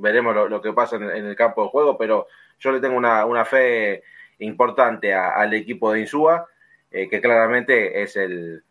[0.00, 2.26] veremos lo, que pasa en, el campo de juego, pero
[2.58, 4.02] yo le tengo una, fe
[4.38, 6.46] importante al equipo de Insúa,
[6.90, 8.62] eh, que claramente es el,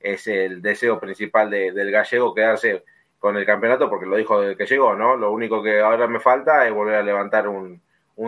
[0.00, 2.84] es el deseo principal del gallego quedarse
[3.18, 5.16] con el campeonato, porque lo dijo desde que llegó, ¿no?
[5.16, 7.82] Lo único que ahora me falta es volver a levantar un,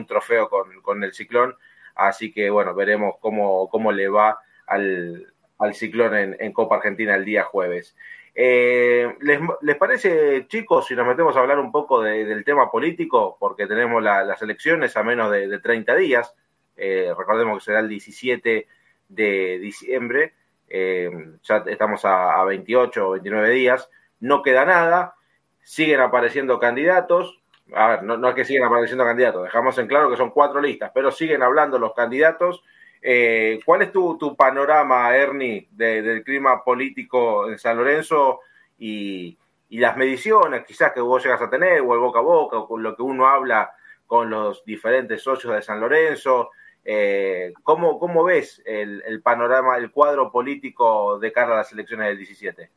[0.07, 1.55] trofeo con el ciclón
[1.95, 5.27] Así que bueno, veremos cómo, cómo le va al,
[5.73, 7.95] ciclón en, Copa Argentina el día jueves.
[8.35, 13.37] Eh, ¿les, parece, chicos, si nos metemos a hablar un poco del tema político?
[13.39, 16.35] Porque tenemos las elecciones a menos de, 30 días.
[16.77, 18.67] Eh, recordemos que será el 17
[19.09, 20.35] de diciembre.
[20.69, 21.11] Eh,
[21.43, 23.91] ya estamos a, a 28 o 29 días.
[24.21, 25.15] No queda nada.
[25.61, 27.43] Siguen apareciendo candidatos
[27.75, 30.91] a ver, no, es que sigan apareciendo candidatos, dejamos en claro que son cuatro listas,
[30.95, 32.63] pero siguen hablando los candidatos.
[33.03, 38.41] Eh, ¿Cuál es tu, panorama, Ernie, del clima político en San Lorenzo
[38.79, 39.37] y,
[39.71, 42.83] las mediciones quizás que vos llegas a tener, o el boca a boca, o con
[42.83, 43.75] lo que uno habla
[44.07, 46.51] con los diferentes socios de San Lorenzo?
[46.85, 52.09] Eh, ¿cómo, ¿cómo, ves el, el, panorama, el cuadro político de cara a las elecciones
[52.09, 52.71] del 17?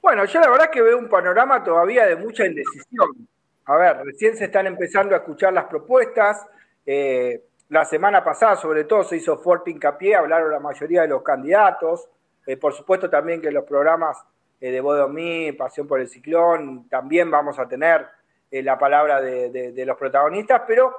[0.00, 3.26] Bueno, yo la verdad que veo un panorama todavía de mucha indecisión
[3.66, 6.46] a ver, recién se están empezando a escuchar las propuestas.
[6.86, 11.22] Eh, la semana pasada, sobre todo, se hizo fuerte hincapié, hablaron la mayoría de los
[11.22, 12.08] candidatos.
[12.46, 14.18] Eh, por supuesto, también que los programas
[14.60, 18.06] eh, de Bodomí, Pasión por el Ciclón, también vamos a tener
[18.50, 20.96] la palabra de, los protagonistas, pero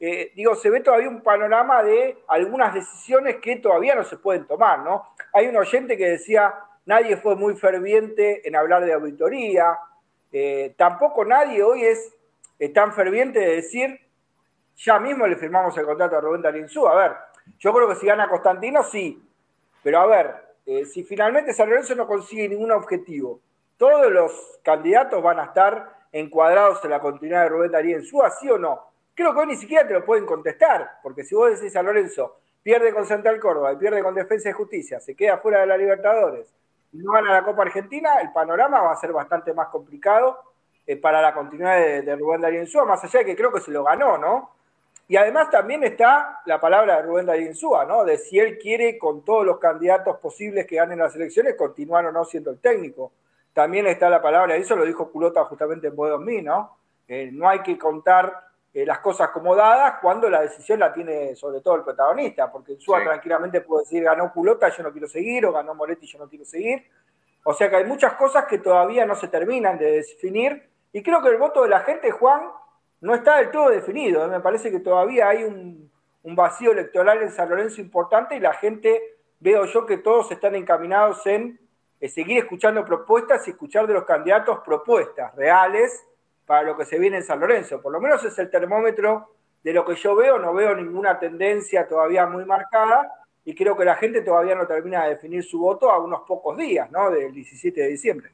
[0.00, 4.46] eh, digo, se ve todavía un panorama de algunas decisiones que todavía no se pueden
[4.46, 5.08] tomar, ¿no?
[5.32, 6.54] Hay un oyente que decía,
[6.86, 9.78] nadie fue muy ferviente en hablar de auditoría,
[10.32, 12.14] eh, tampoco nadie hoy es,
[12.74, 14.00] tan ferviente de decir,
[14.78, 17.12] ya mismo le firmamos el contrato a Rubén Darín A ver,
[17.58, 19.22] yo creo que si gana Constantino, sí,
[19.82, 20.34] pero a ver,
[20.66, 23.40] eh, si finalmente San Lorenzo no consigue ningún objetivo,
[23.76, 28.48] todos los candidatos van a estar encuadrados en la continuidad de Rubén Darío Insúa, ¿sí
[28.48, 28.88] o no?
[29.14, 32.36] Creo que hoy ni siquiera te lo pueden contestar, porque si vos decís a Lorenzo,
[32.62, 35.76] pierde con Central Córdoba y pierde con Defensa y Justicia, se queda fuera de la
[35.76, 36.54] Libertadores
[36.92, 40.38] y no gana la Copa Argentina, el panorama va a ser bastante más complicado
[40.86, 43.84] eh, para la continuidad de, Rubén Darío más allá de que creo que se lo
[43.84, 44.57] ganó, ¿no?
[45.10, 48.04] Y además también está la palabra de Rubén Darío Insúa, ¿no?
[48.04, 52.12] De si él quiere, con todos los candidatos posibles que ganen las elecciones, continuar o
[52.12, 53.12] no siendo el técnico.
[53.54, 56.76] También está la palabra, eso lo dijo Culota justamente en Bodomí, ¿no?
[57.08, 61.34] Eh, no hay que contar eh, las cosas como dadas cuando la decisión la tiene
[61.34, 65.46] sobre todo el protagonista, porque Insúa tranquilamente puede decir ganó Culota, yo no quiero seguir,
[65.46, 66.84] o ganó Moretti, yo no quiero seguir.
[67.44, 71.22] O sea que hay muchas cosas que todavía no se terminan de definir, y creo
[71.22, 72.42] que el voto de la gente, Juan,
[73.00, 74.24] no está del todo definido.
[74.24, 74.28] ¿eh?
[74.28, 75.88] Me parece que todavía hay un,
[76.22, 81.26] vacío electoral en San Lorenzo importante y la gente, veo yo que todos están encaminados
[81.26, 81.58] en
[82.00, 86.04] eh, seguir escuchando propuestas y escuchar de los candidatos propuestas reales
[86.44, 87.80] para lo que se viene en San Lorenzo.
[87.80, 89.30] Por lo menos es el termómetro
[89.62, 93.10] de lo que yo veo, no veo ninguna tendencia todavía muy marcada
[93.44, 96.58] y creo que la gente todavía no termina de definir su voto a unos pocos
[96.58, 97.10] días, ¿no?
[97.10, 98.30] Del 17 de diciembre.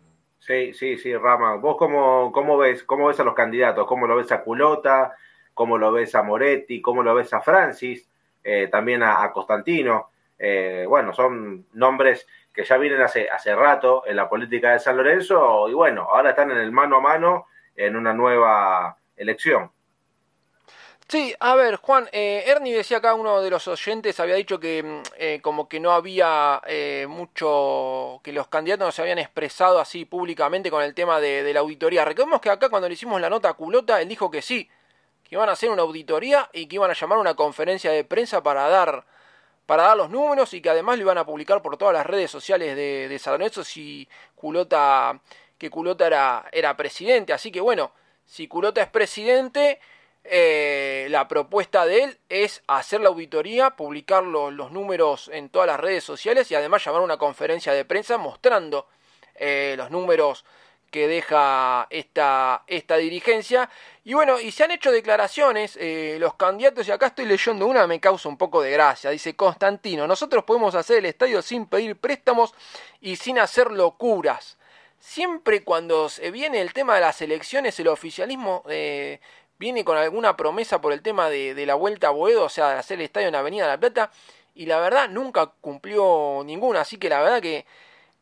[0.47, 1.55] Sí, sí, sí, Rama.
[1.55, 3.87] ¿Vos cómo, cómo, ves, cómo ves a los candidatos?
[3.87, 5.17] ¿Cómo lo ves a Culota?
[5.55, 6.83] ¿Cómo lo ves a Moretti?
[6.83, 8.11] ¿Cómo lo ves a Francis?
[8.43, 10.11] Eh, también a, Constantino.
[10.39, 14.99] Eh, bueno, son nombres que ya vienen hace, hace rato en la política de San
[14.99, 19.71] Lorenzo y bueno, ahora están en el mano a mano en una nueva elección.
[21.09, 24.83] Sí, a ver, Juan, eh, Ernie decía acá, uno de los oyentes había dicho que
[24.83, 29.79] mm, eh, como que no había eh, mucho, que los candidatos no se habían expresado
[29.79, 32.05] así públicamente con el tema de, la auditoría.
[32.05, 34.69] Recordemos que acá cuando le hicimos la nota a Culota, él dijo que sí,
[35.23, 38.43] que iban a hacer una auditoría y que iban a llamar una conferencia de prensa
[38.43, 39.05] para dar,
[39.67, 42.31] para dar los números y que además lo iban a publicar por todas las redes
[42.31, 45.21] sociales de, de San si Culota
[45.59, 47.33] que Culota era, era presidente.
[47.33, 47.93] Así que bueno,
[48.27, 49.81] si Culota es presidente,
[50.27, 55.79] eh, la propuesta de él es hacer la auditoría, publicar los, números en todas las
[55.79, 58.89] redes sociales y además llamar una conferencia de prensa mostrando
[59.35, 60.47] eh, los números
[60.91, 63.69] que deja esta, esta dirigencia.
[64.05, 67.87] Y bueno, y se han hecho declaraciones, eh, los candidatos, y acá estoy leyendo una,
[67.87, 69.11] me causa un poco de gracia.
[69.11, 72.55] Dice Constantino, nosotros podemos hacer el estadio sin pedir préstamos
[73.01, 74.57] y sin hacer locuras
[75.01, 78.63] siempre cuando se viene el tema de las elecciones, el oficialismo
[79.59, 82.79] viene con alguna promesa por el tema de, la vuelta a Boedo, o sea, de
[82.79, 84.11] hacer el estadio en Avenida La Plata,
[84.55, 87.67] y la verdad nunca cumplió ninguna, así que la verdad que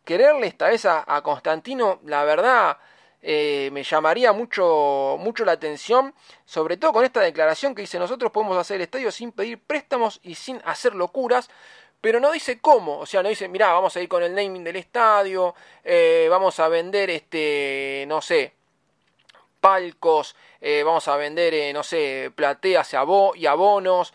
[0.04, 2.78] quererle esta vez a, Constantino, la verdad
[3.22, 6.14] eh, me llamaría mucho, mucho la atención,
[6.44, 10.20] sobre todo con esta declaración que dice nosotros podemos hacer el estadio sin pedir préstamos
[10.22, 11.50] y sin hacer locuras,
[12.00, 14.64] pero no dice cómo, o sea, no dice, mirá, vamos a ir con el naming
[14.64, 15.54] del estadio,
[15.84, 18.54] eh, vamos a vender, este, no sé,
[19.62, 24.12] palcos, eh, vamos a vender, eh, no sé, plateas y abonos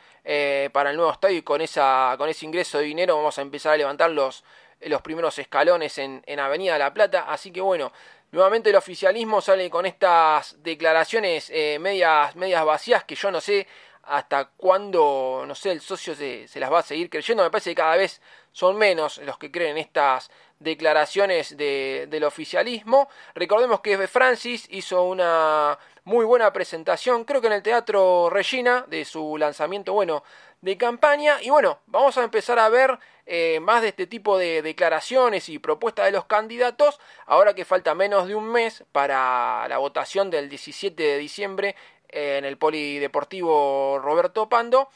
[0.73, 3.73] para el nuevo estadio y con, esa, con ese ingreso de dinero vamos a empezar
[3.73, 4.43] a levantar los,
[4.81, 7.91] los primeros escalones en, en Avenida La Plata, así que bueno,
[8.29, 13.65] Nuevamente el oficialismo sale con estas declaraciones medias, medias vacías que yo no sé
[14.07, 17.43] hasta cuándo, no sé, el socio se, se, las va a seguir creyendo.
[17.43, 18.21] Me parece que cada vez
[18.51, 23.09] son menos los que creen estas declaraciones de, del oficialismo.
[23.35, 29.03] Recordemos que Francis hizo una muy buena presentación, creo que en el Teatro Regina, de
[29.03, 30.23] su lanzamiento, bueno,
[30.61, 31.41] de campaña.
[31.41, 35.59] Y bueno, vamos a empezar a ver eh, más de este tipo de declaraciones y
[35.59, 40.49] propuestas de los candidatos, ahora que falta menos de un mes para la votación del
[40.49, 41.75] 17 de diciembre
[42.09, 44.89] en el Polideportivo Roberto Pando.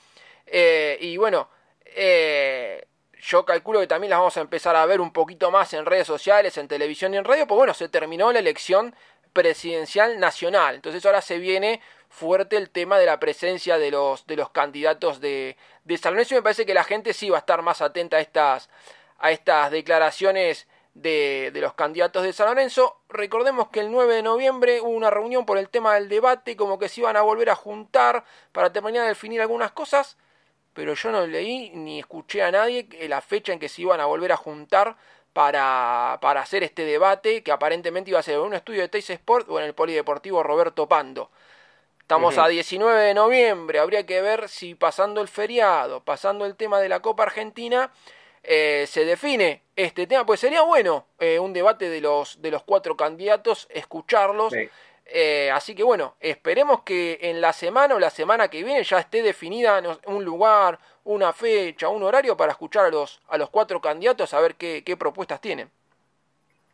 [0.45, 1.49] Eh, y bueno,
[1.85, 2.87] eh,
[3.21, 6.07] yo calculo que también las vamos a empezar a ver un poquito más en redes
[6.07, 8.95] sociales, en televisión y en radio, pues bueno, se terminó la elección
[9.33, 10.75] presidencial nacional.
[10.75, 15.21] Entonces ahora se viene fuerte el tema de la presencia de los, de los candidatos
[15.21, 15.55] de,
[15.85, 18.21] de San Lorenzo me parece que la gente sí va a estar más atenta a
[18.21, 18.69] estas,
[19.19, 22.97] a estas declaraciones de, los candidatos de San Lorenzo.
[23.09, 26.79] Recordemos que el 9 de noviembre hubo una reunión por el tema del debate, como
[26.79, 30.17] que se iban a volver a juntar para terminar de definir algunas cosas,
[30.73, 34.05] pero yo no leí ni escuché a nadie la fecha en que se iban a
[34.05, 34.95] volver a juntar
[35.33, 39.09] para, para hacer este debate, que aparentemente iba a ser en un estudio de Teis
[39.09, 41.29] Sport o en el Polideportivo Roberto Pando.
[41.99, 46.81] Estamos a 19 de noviembre, habría que ver si pasando el feriado, pasando el tema
[46.81, 47.89] de la Copa Argentina,
[48.43, 52.63] eh, se define este tema, pues sería bueno eh, un debate de los, de los
[52.63, 54.53] cuatro candidatos, escucharlos.
[55.13, 58.99] Eh, así que bueno, esperemos que en la semana o la semana que viene ya
[58.99, 63.81] esté definida un lugar, una fecha, un horario para escuchar a los, a los cuatro
[63.81, 65.69] candidatos a ver qué, qué propuestas tienen.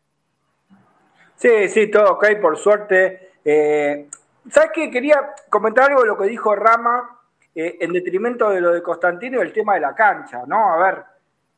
[1.36, 3.32] Sí, sí, todo ok, por suerte.
[3.44, 4.08] Eh,
[4.51, 4.90] ¿Sabes qué?
[4.90, 7.20] Quería comentar algo de lo que dijo Rama
[7.55, 10.72] eh, en detrimento de lo de Constantino y el tema de la cancha, ¿no?
[10.72, 11.05] A ver,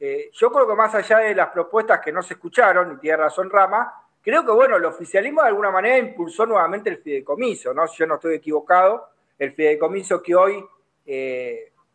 [0.00, 3.16] eh, yo creo que más allá de las propuestas que no se escucharon, y tiene
[3.16, 7.86] razón Rama, creo que, bueno, el oficialismo de alguna manera impulsó nuevamente el fideicomiso, ¿no?
[7.86, 9.08] Si yo no estoy equivocado,
[9.38, 10.64] el fideicomiso que hoy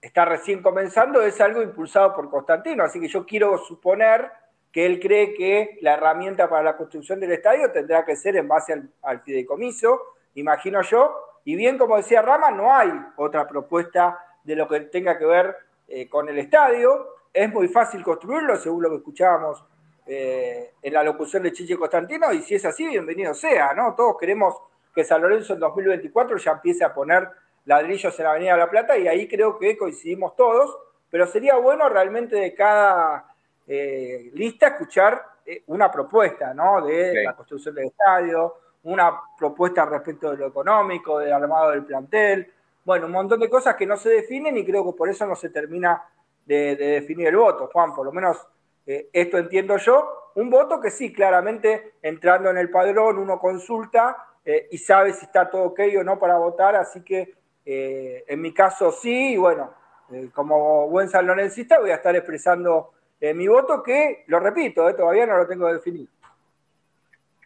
[0.02, 2.84] está recién comenzando, es algo impulsado por Constantino.
[2.84, 4.32] Así que yo quiero suponer
[4.72, 8.48] que él cree que la herramienta para la construcción del estadio tendrá que ser en
[8.48, 11.40] base al, fideicomiso, imagino yo.
[11.46, 15.56] Y bien, como decía Rama, no hay otra propuesta de lo que tenga que ver
[15.88, 17.16] eh, con el estadio.
[17.34, 19.64] Es muy fácil construirlo, según lo que escuchábamos
[20.06, 23.94] eh, en la locución de Chiche Constantino, y si es así, bienvenido sea, ¿no?
[23.96, 24.56] Todos queremos
[24.94, 27.30] que San Lorenzo en 2024 ya empiece a poner
[27.66, 30.76] ladrillos en la Avenida de la Plata y ahí creo que coincidimos todos,
[31.12, 33.36] pero sería bueno realmente de cada
[33.68, 35.24] eh, lista escuchar
[35.68, 36.86] una propuesta, ¿no?
[36.86, 42.52] De la construcción del estadio, una propuesta respecto de lo económico, del armado del plantel,
[42.86, 45.36] bueno, un montón de cosas que no se definen y creo que por eso no
[45.36, 46.04] se termina
[46.46, 48.48] de, definir el voto, Juan, por lo menos
[48.86, 54.26] eh, esto entiendo yo, un voto que sí, claramente entrando en el padrón uno consulta
[54.72, 57.36] y sabe si está todo ok o no para votar, así que
[57.72, 59.72] eh, en mi caso sí, y bueno,
[60.12, 65.28] eh, como buen salonencista voy a estar expresando eh, mi voto que, lo repito, todavía
[65.28, 66.08] no lo tengo definido.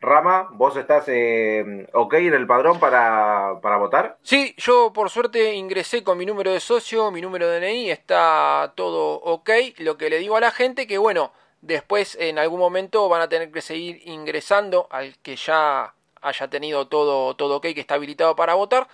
[0.03, 4.17] Rama, ¿vos estás ok en el padrón para, para, votar?
[4.21, 8.73] Sí, yo por suerte ingresé con mi número de socio, mi número de DNI, está
[8.75, 9.49] todo ok.
[9.77, 11.31] Lo que le digo a la gente que bueno,
[11.61, 16.87] después en algún momento van a tener que seguir ingresando al que ya haya tenido
[16.87, 18.87] todo, todo ok, que está habilitado para votar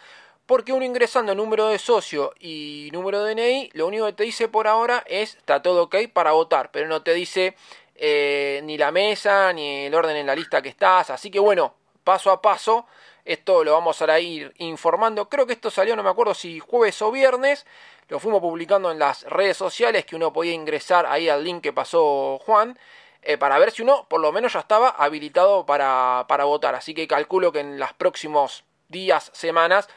[0.46, 4.48] porque uno ingresando número de socio y número de DNI, lo único que te dice
[4.48, 7.56] por ahora es está todo ok para votar, pero no te dice
[8.02, 11.10] eh, ni la mesa, ni el orden en la lista que estás.
[11.10, 11.74] Así que bueno,
[12.04, 12.86] paso a paso,
[13.26, 15.28] esto lo vamos a ir informando.
[15.28, 17.66] Creo que esto salió, no me acuerdo si jueves o viernes.
[18.08, 21.74] Lo fuimos publicando en las redes sociales que uno podía ingresar ahí al link que
[21.74, 22.80] pasó Juan.
[23.22, 26.76] Eh, para ver si uno por lo menos ya estaba habilitado para, para votar.
[26.76, 29.90] Así que calculo que en los próximos días, semanas,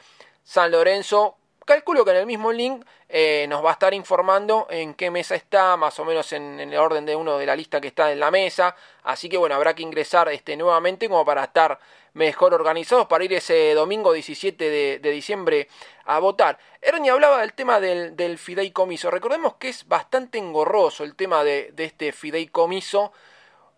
[0.43, 4.93] San Lorenzo, calculo que en el mismo link eh, nos va a estar informando en
[4.93, 7.87] qué mesa está, más o menos en, el orden de uno de la lista que
[7.87, 8.75] está en la mesa.
[9.03, 11.79] Así que bueno, habrá que ingresar este, nuevamente como para estar
[12.13, 15.67] mejor organizados para ir ese domingo 17 de, diciembre
[16.05, 16.59] a votar.
[16.81, 19.09] Ernie hablaba del tema del, fideicomiso.
[19.09, 23.13] Recordemos que es bastante engorroso el tema de, de este fideicomiso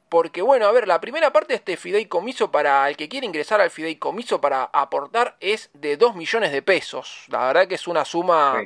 [0.10, 3.62] porque bueno, a ver, la primera parte de este fideicomiso para el que quiere ingresar
[3.62, 7.26] al fideicomiso para aportar es de 2 millones de pesos.
[7.30, 8.64] La verdad que es una suma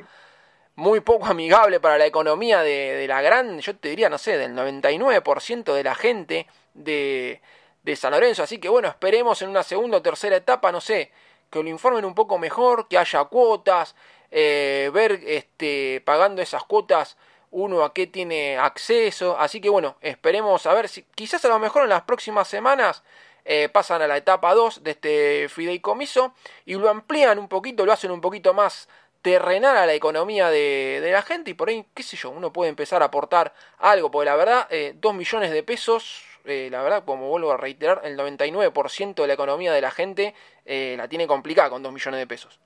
[0.76, 4.54] muy poco amigable para la economía de, la gran, yo te diría, no sé, del
[4.54, 7.40] 99% de la gente de,
[7.82, 8.42] de San Lorenzo.
[8.42, 11.10] Así que bueno, esperemos en una segunda o tercera etapa, no sé,
[11.50, 13.94] que lo informen un poco mejor, que haya cuotas,
[14.30, 17.16] eh, ver este, pagando esas cuotas
[17.50, 19.38] uno a qué tiene acceso.
[19.38, 23.02] Así que bueno, esperemos a ver si quizás a lo mejor en las próximas semanas
[23.44, 26.34] eh, pasan a la etapa 2 de este fideicomiso
[26.64, 28.88] y lo amplían un poquito, lo hacen un poquito más
[29.22, 32.70] terrenal a la economía de, la gente y por ahí, qué sé yo, uno puede
[32.70, 37.04] empezar a aportar algo, porque la verdad, eh, 2 millones de pesos, eh, la verdad,
[37.04, 40.34] como vuelvo a reiterar, el 99% de la economía de la gente
[40.64, 42.58] eh, la tiene complicada con 2 millones de pesos.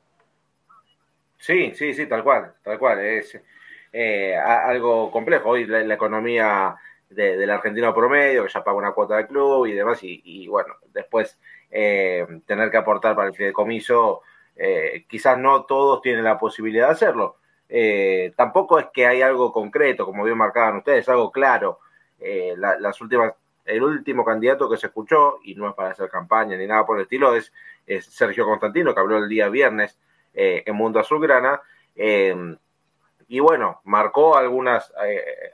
[1.38, 3.00] Sí, sí, sí, tal cual, tal cual.
[3.00, 3.38] Es,
[3.96, 5.50] eh, algo complejo.
[5.50, 6.74] Hoy la, economía
[7.08, 11.38] del argentino promedio, que ya paga una cuota de club y demás, y, bueno, después
[11.70, 14.22] eh, tener que aportar para el fideicomiso,
[14.56, 17.36] eh, quizás no todos tienen la posibilidad de hacerlo.
[17.68, 21.78] eh, tampoco es que hay algo concreto, como bien marcaban ustedes, algo claro.
[22.18, 23.32] Eh, las últimas,
[23.64, 26.96] el último candidato que se escuchó, y no es para hacer campaña ni nada por
[26.96, 27.52] el estilo, es,
[28.00, 29.98] Sergio Constantino, que habló el día viernes
[30.34, 31.60] eh, en Mundo Azulgrana.
[33.28, 34.92] Y bueno, marcó algunas,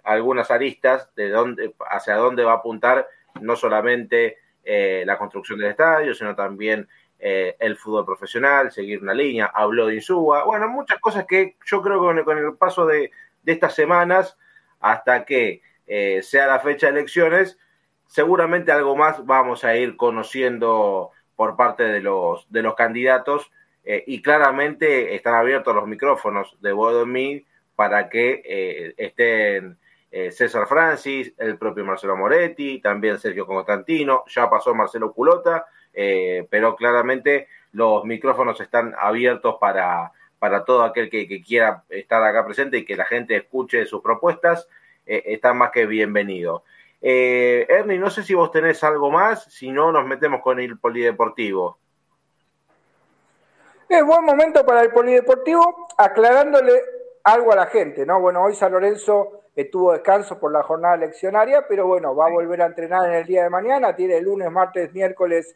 [0.05, 3.09] algunas aristas de dónde, hacia dónde va a apuntar
[3.41, 6.89] no solamente la construcción del estadio, sino también
[7.23, 11.83] eh, el fútbol profesional, seguir una línea, habló de Insúa, bueno, muchas cosas que yo
[11.83, 13.11] creo que con el, paso de,
[13.45, 14.39] estas semanas,
[14.81, 17.59] hasta que eh, sea la fecha de elecciones,
[18.07, 23.53] seguramente algo más vamos a ir conociendo por parte de los, de los candidatos
[23.85, 27.05] eh, y claramente están abiertos los micrófonos de Boedo
[27.81, 29.79] para que estén
[30.11, 35.65] César Francis, el propio Marcelo Moretti, también Sergio Constantino, ya pasó Marcelo Culota,
[35.95, 42.45] eh, pero claramente los micrófonos están abiertos para, para todo aquel que, quiera estar acá
[42.45, 44.69] presente y que la gente escuche sus propuestas,
[45.07, 46.65] eh, está más que bienvenido.
[47.01, 50.79] Eh, Ernie, no sé si vos tenés algo más, si no nos metemos con el
[50.79, 51.79] polideportivo.
[53.89, 58.21] Es buen momento para el polideportivo, aclarándole algo a la gente, ¿no?
[58.21, 59.41] Bueno, hoy San Lorenzo
[59.71, 63.27] tuvo descanso por la jornada leccionaria, pero bueno, va a volver a entrenar en el
[63.27, 65.55] día de mañana, tiene el lunes, martes, miércoles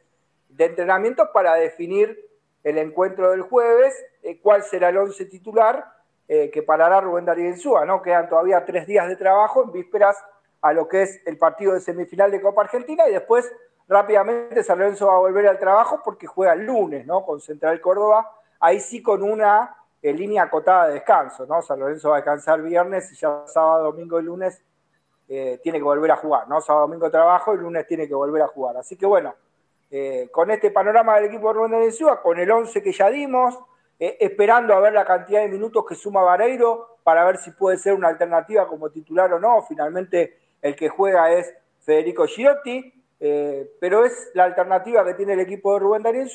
[0.49, 2.19] de entrenamiento para definir
[2.63, 5.85] el encuentro del jueves, eh, cuál será el once titular
[6.29, 8.01] eh, que parará Rubén Darío Insúa, ¿no?
[8.01, 10.17] Quedan todavía tres días de trabajo en vísperas
[10.63, 13.53] a lo que es el partido de semifinal de Copa Argentina y después
[13.87, 17.25] rápidamente San Lorenzo va a volver al trabajo porque juega el lunes, ¿no?
[17.27, 19.77] Con Central Córdoba, ahí sí con una
[20.11, 21.63] eh, línea acotada de descanso, ¿no?
[21.63, 24.63] San Lorenzo va a descansar viernes y ya sábado, domingo y lunes
[25.27, 26.61] tiene que volver a jugar, ¿no?
[26.61, 28.77] Sábado, domingo trabajo y lunes tiene que volver a jugar.
[28.77, 29.35] Así que bueno,
[29.97, 33.57] eh, con este panorama del equipo de Rubén de con el 11 que ya dimos,
[33.97, 37.77] eh, esperando a ver la cantidad de minutos que suma Vareiro para ver si puede
[37.77, 39.63] ser una alternativa como titular o no.
[39.63, 45.41] Finalmente el que juega es Federico Girotti, eh, pero es la alternativa que tiene el
[45.41, 46.27] equipo de Rubén Darío.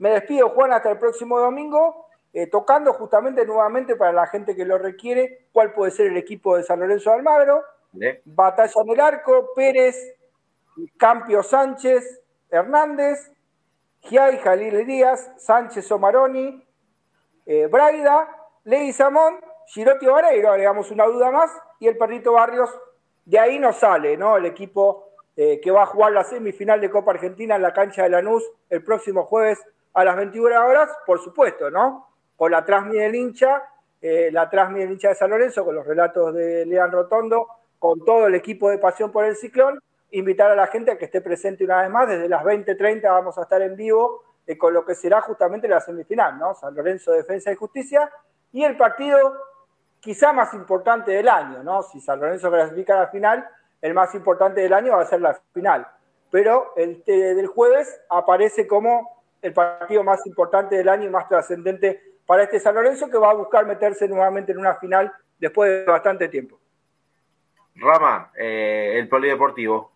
[0.00, 2.07] Me despido, Juan, hasta el próximo domingo,
[2.46, 6.62] tocando justamente nuevamente para la gente que lo requiere cuál puede ser el equipo de
[6.62, 7.64] San Lorenzo de Almagro.
[8.24, 10.14] Batalla en el arco, Pérez,
[10.96, 13.32] Campio Sánchez, Hernández,
[14.02, 16.64] Giai Jalil Díaz, Sánchez Omaroni,
[17.46, 18.28] eh, Braida,
[18.64, 22.70] Ley Samón, Girotti Vareiro, agregamos una duda más, y el Perrito Barrios,
[23.24, 24.36] de ahí nos sale, ¿no?
[24.36, 28.02] El equipo eh, que va a jugar la semifinal de Copa Argentina en la cancha
[28.02, 29.62] de Lanús el próximo jueves
[29.94, 32.07] a las 21 horas, por supuesto, ¿no?
[32.38, 33.64] Con la Trasmi del hincha,
[34.00, 37.48] eh, la Trasmi del hincha de San Lorenzo, con los relatos de Lean Rotondo,
[37.80, 39.80] con todo el equipo de Pasión por el Ciclón,
[40.12, 42.08] invitar a la gente a que esté presente una vez más.
[42.08, 45.80] Desde las 20.30 vamos a estar en vivo eh, con lo que será justamente la
[45.80, 46.54] semifinal, ¿no?
[46.54, 48.08] San Lorenzo Defensa y Justicia
[48.52, 49.34] y el partido
[49.98, 51.82] quizá más importante del año, ¿no?
[51.82, 53.48] Si San Lorenzo clasifica a la final,
[53.82, 55.88] el más importante del año va a ser la final.
[56.30, 62.02] Pero el del jueves aparece como el partido más importante del año y más trascendente
[62.28, 65.90] para este San Lorenzo que va a buscar meterse nuevamente en una final después de
[65.90, 66.60] bastante tiempo.
[67.74, 69.92] Rama, eh, el polideportivo.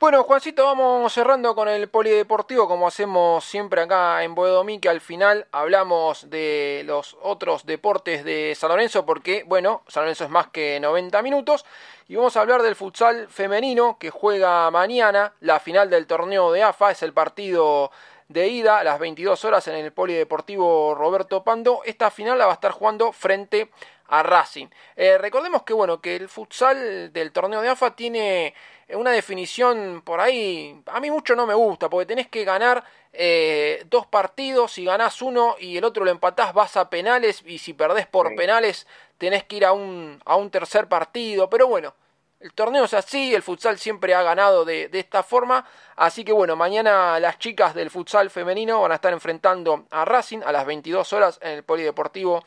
[0.00, 5.02] Bueno, Juancito, vamos cerrando con el polideportivo, como hacemos siempre acá en Boedomí, que al
[5.02, 10.46] final hablamos de los otros deportes de San Lorenzo, porque, bueno, San Lorenzo es más
[10.46, 11.66] que 90 minutos,
[12.06, 16.62] y vamos a hablar del futsal femenino, que juega mañana, la final del torneo de
[16.62, 17.90] AFA, es el partido
[18.28, 21.82] de ida a las 22 horas en el polideportivo Roberto Pando.
[21.84, 23.70] Esta final la va a estar jugando frente
[24.08, 24.66] a Racing.
[24.96, 28.54] Eh, recordemos que, bueno, que el futsal del torneo de AFA tiene
[28.90, 33.84] una definición por ahí, a mí mucho no me gusta, porque tenés que ganar eh,
[33.90, 37.74] dos partidos, si ganás uno y el otro lo empatás vas a penales y si
[37.74, 38.86] perdés por penales
[39.18, 41.92] tenés que ir a un, a un tercer partido, pero bueno,
[42.40, 45.66] el torneo es así, el futsal siempre ha ganado de, de, esta forma,
[45.96, 50.40] así que bueno, mañana las chicas del futsal femenino van a estar enfrentando a Racing
[50.44, 52.44] a las 22 horas en el Polideportivo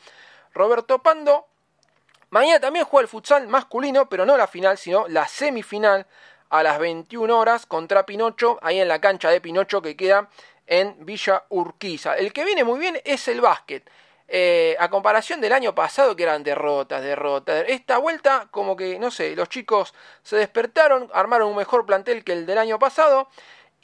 [0.54, 1.46] Roberto Pando.
[2.30, 6.06] Mañana también juega el futsal masculino, pero no la final, sino la semifinal
[6.48, 10.28] a las 21 horas contra Pinocho, ahí en la cancha de Pinocho que queda
[10.66, 12.16] en Villa Urquiza.
[12.16, 13.90] El que viene muy bien es el básquet.
[14.34, 17.66] Eh, a comparación del año pasado que eran derrotas, derrotas.
[17.68, 22.32] Esta vuelta como que, no sé, los chicos se despertaron, armaron un mejor plantel que
[22.32, 23.28] el del año pasado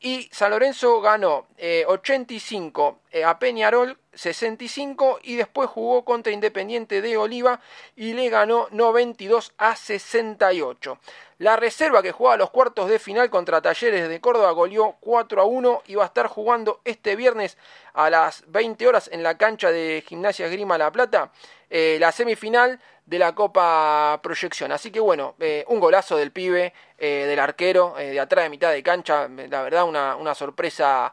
[0.01, 1.47] y San Lorenzo ganó
[1.87, 7.61] 85 eh, eh, a Peñarol, 65 y después jugó contra Independiente de Oliva
[7.97, 10.99] y le ganó 92 a 68.
[11.39, 15.45] La reserva que jugaba los cuartos de final contra Talleres de Córdoba goleó 4 a
[15.45, 17.57] 1 y va a estar jugando este viernes
[17.93, 21.31] a las 20 horas en la cancha de Gimnasia Grima La Plata
[21.71, 24.73] eh, la semifinal de la Copa Proyección.
[24.73, 28.73] Así que bueno, eh, un golazo del pibe, eh, del arquero, de atrás de mitad
[28.73, 31.13] de cancha, la verdad una, una sorpresa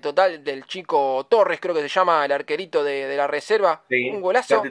[0.00, 3.82] total del chico Torres, creo que se llama el arquerito de, la reserva.
[3.90, 4.62] un golazo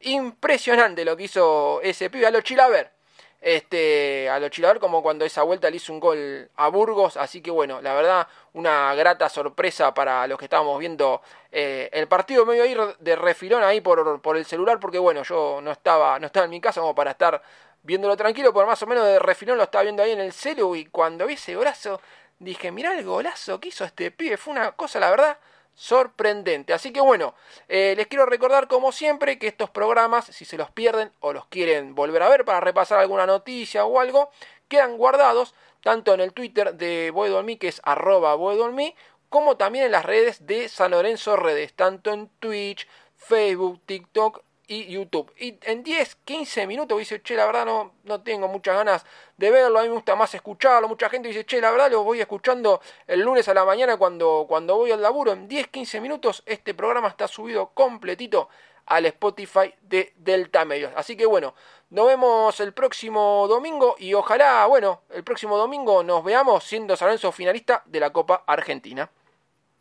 [0.00, 2.99] impresionante lo que hizo ese pibe a lo Chilaver
[3.40, 7.40] este, a los chilador como cuando esa vuelta le hizo un gol a Burgos, así
[7.40, 12.44] que bueno, la verdad, una grata sorpresa para los que estábamos viendo eh, el partido,
[12.44, 15.72] me iba a ir de refilón ahí por, por el celular, porque bueno, yo no
[15.72, 17.42] estaba, no estaba en mi casa como para estar
[17.82, 20.76] viéndolo tranquilo, pero más o menos de refilón lo estaba viendo ahí en el celu
[20.76, 22.00] y cuando vi ese brazo
[22.38, 25.38] dije, mirá el golazo que hizo este pibe, fue una cosa, la verdad,
[25.80, 26.74] sorprendente.
[26.74, 27.34] Así que bueno,
[27.66, 31.46] eh, les quiero recordar como siempre que estos programas, si se los pierden o los
[31.46, 34.30] quieren volver a ver para repasar alguna noticia o algo,
[34.68, 38.94] quedan guardados tanto en el Twitter de Boedolmi, que es arroba Boedolmi,
[39.30, 44.86] como también en las redes de San Lorenzo Redes, tanto en Twitch, Facebook, TikTok y
[44.86, 45.32] YouTube.
[45.36, 49.04] Y en 10, 15 minutos dice, che, la verdad no, no tengo muchas ganas
[49.36, 50.86] de verlo, a mí me gusta más escucharlo.
[50.86, 54.46] Mucha gente dice, che, la verdad lo voy escuchando el lunes a la mañana cuando,
[54.48, 55.32] cuando voy al laburo.
[55.32, 58.48] En 10, 15 minutos este programa está subido completito
[58.86, 60.92] al Spotify de Delta Medios.
[60.94, 61.54] Así que bueno,
[61.90, 67.08] nos vemos el próximo domingo y ojalá, bueno, el próximo domingo nos veamos siendo San
[67.08, 69.10] Lorenzo finalista de la Copa Argentina.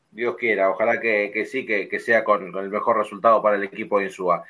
[0.09, 4.05] Dios quiera, ojalá que, sí, que, sea con, el mejor resultado para el equipo de
[4.05, 4.43] Insúa.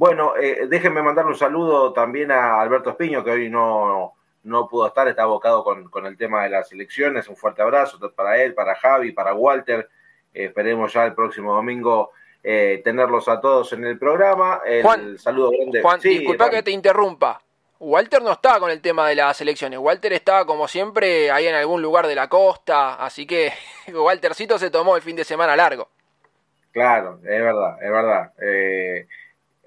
[0.00, 4.86] Bueno, eh, déjenme mandarle un saludo también a Alberto Espiño, que hoy no, no pudo
[4.86, 7.28] estar, está abocado con, el tema de las elecciones.
[7.28, 9.90] Un fuerte abrazo para él, para Javi, para Walter.
[10.32, 14.62] Eh, esperemos ya el próximo domingo eh, tenerlos a todos en el programa.
[14.64, 15.82] El Juan, saludo grande.
[15.82, 17.38] Juan, disculpa que te interrumpa.
[17.78, 19.78] Walter no estaba con el tema de las elecciones.
[19.78, 22.94] Walter estaba, como siempre, ahí en algún lugar de la costa.
[22.94, 23.52] Así que
[23.92, 25.90] Waltercito se tomó el fin de semana largo.
[26.72, 28.32] Claro, es verdad, es verdad.
[28.40, 29.06] Eh,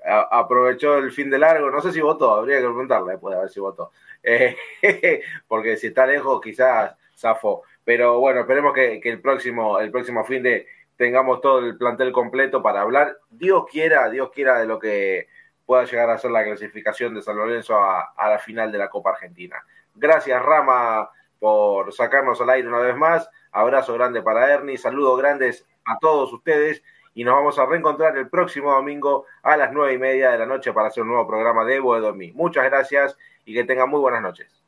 [0.06, 3.50] aprovechó el fin de largo, no sé si votó, habría que preguntarle después de ver
[3.50, 3.92] si votó,
[4.22, 4.56] eh,
[5.48, 10.44] porque si está lejos quizás zafó, pero bueno, esperemos que, el, próximo, el próximo fin
[10.44, 15.28] de tengamos todo el plantel completo para hablar, Dios quiera, Dios quiera de lo que
[15.66, 18.90] pueda llegar a ser la clasificación de San Lorenzo a, a la final de la
[18.90, 19.64] Copa Argentina.
[19.96, 25.66] Gracias Rama por sacarnos al aire una vez más, abrazo grande para Ernie, saludos grandes
[25.86, 26.84] a todos ustedes
[27.14, 30.46] y nos vamos a reencontrar el próximo domingo a las nueve y media de la
[30.46, 32.34] noche para hacer un nuevo programa de Evo de Dormir.
[32.34, 34.64] Muchas gracias y que tengan muy buenas noches.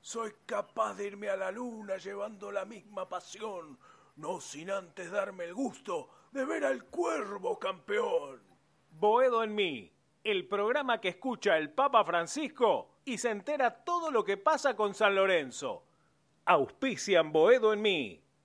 [0.00, 3.78] Soy capaz de irme a la luna llevando la misma pasión,
[4.16, 8.40] no sin antes darme el gusto de ver al cuervo campeón.
[8.92, 9.92] Boedo en mí,
[10.24, 14.94] el programa que escucha el Papa Francisco y se entera todo lo que pasa con
[14.94, 15.84] San Lorenzo.
[16.46, 18.22] Auspician Boedo en mí.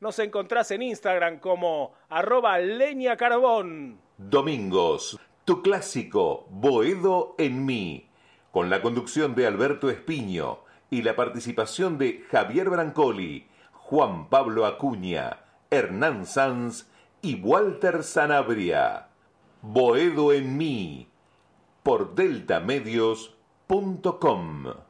[0.00, 4.00] Nos encontrás en Instagram como arroba leña carbón.
[4.16, 8.08] Domingos, tu clásico Boedo en mí,
[8.50, 15.40] con la conducción de Alberto Espiño y la participación de Javier Brancoli, Juan Pablo Acuña,
[15.70, 16.90] Hernán Sanz
[17.20, 19.08] y Walter Sanabria.
[19.60, 21.10] Boedo en mí
[21.82, 24.87] por deltamedios.com.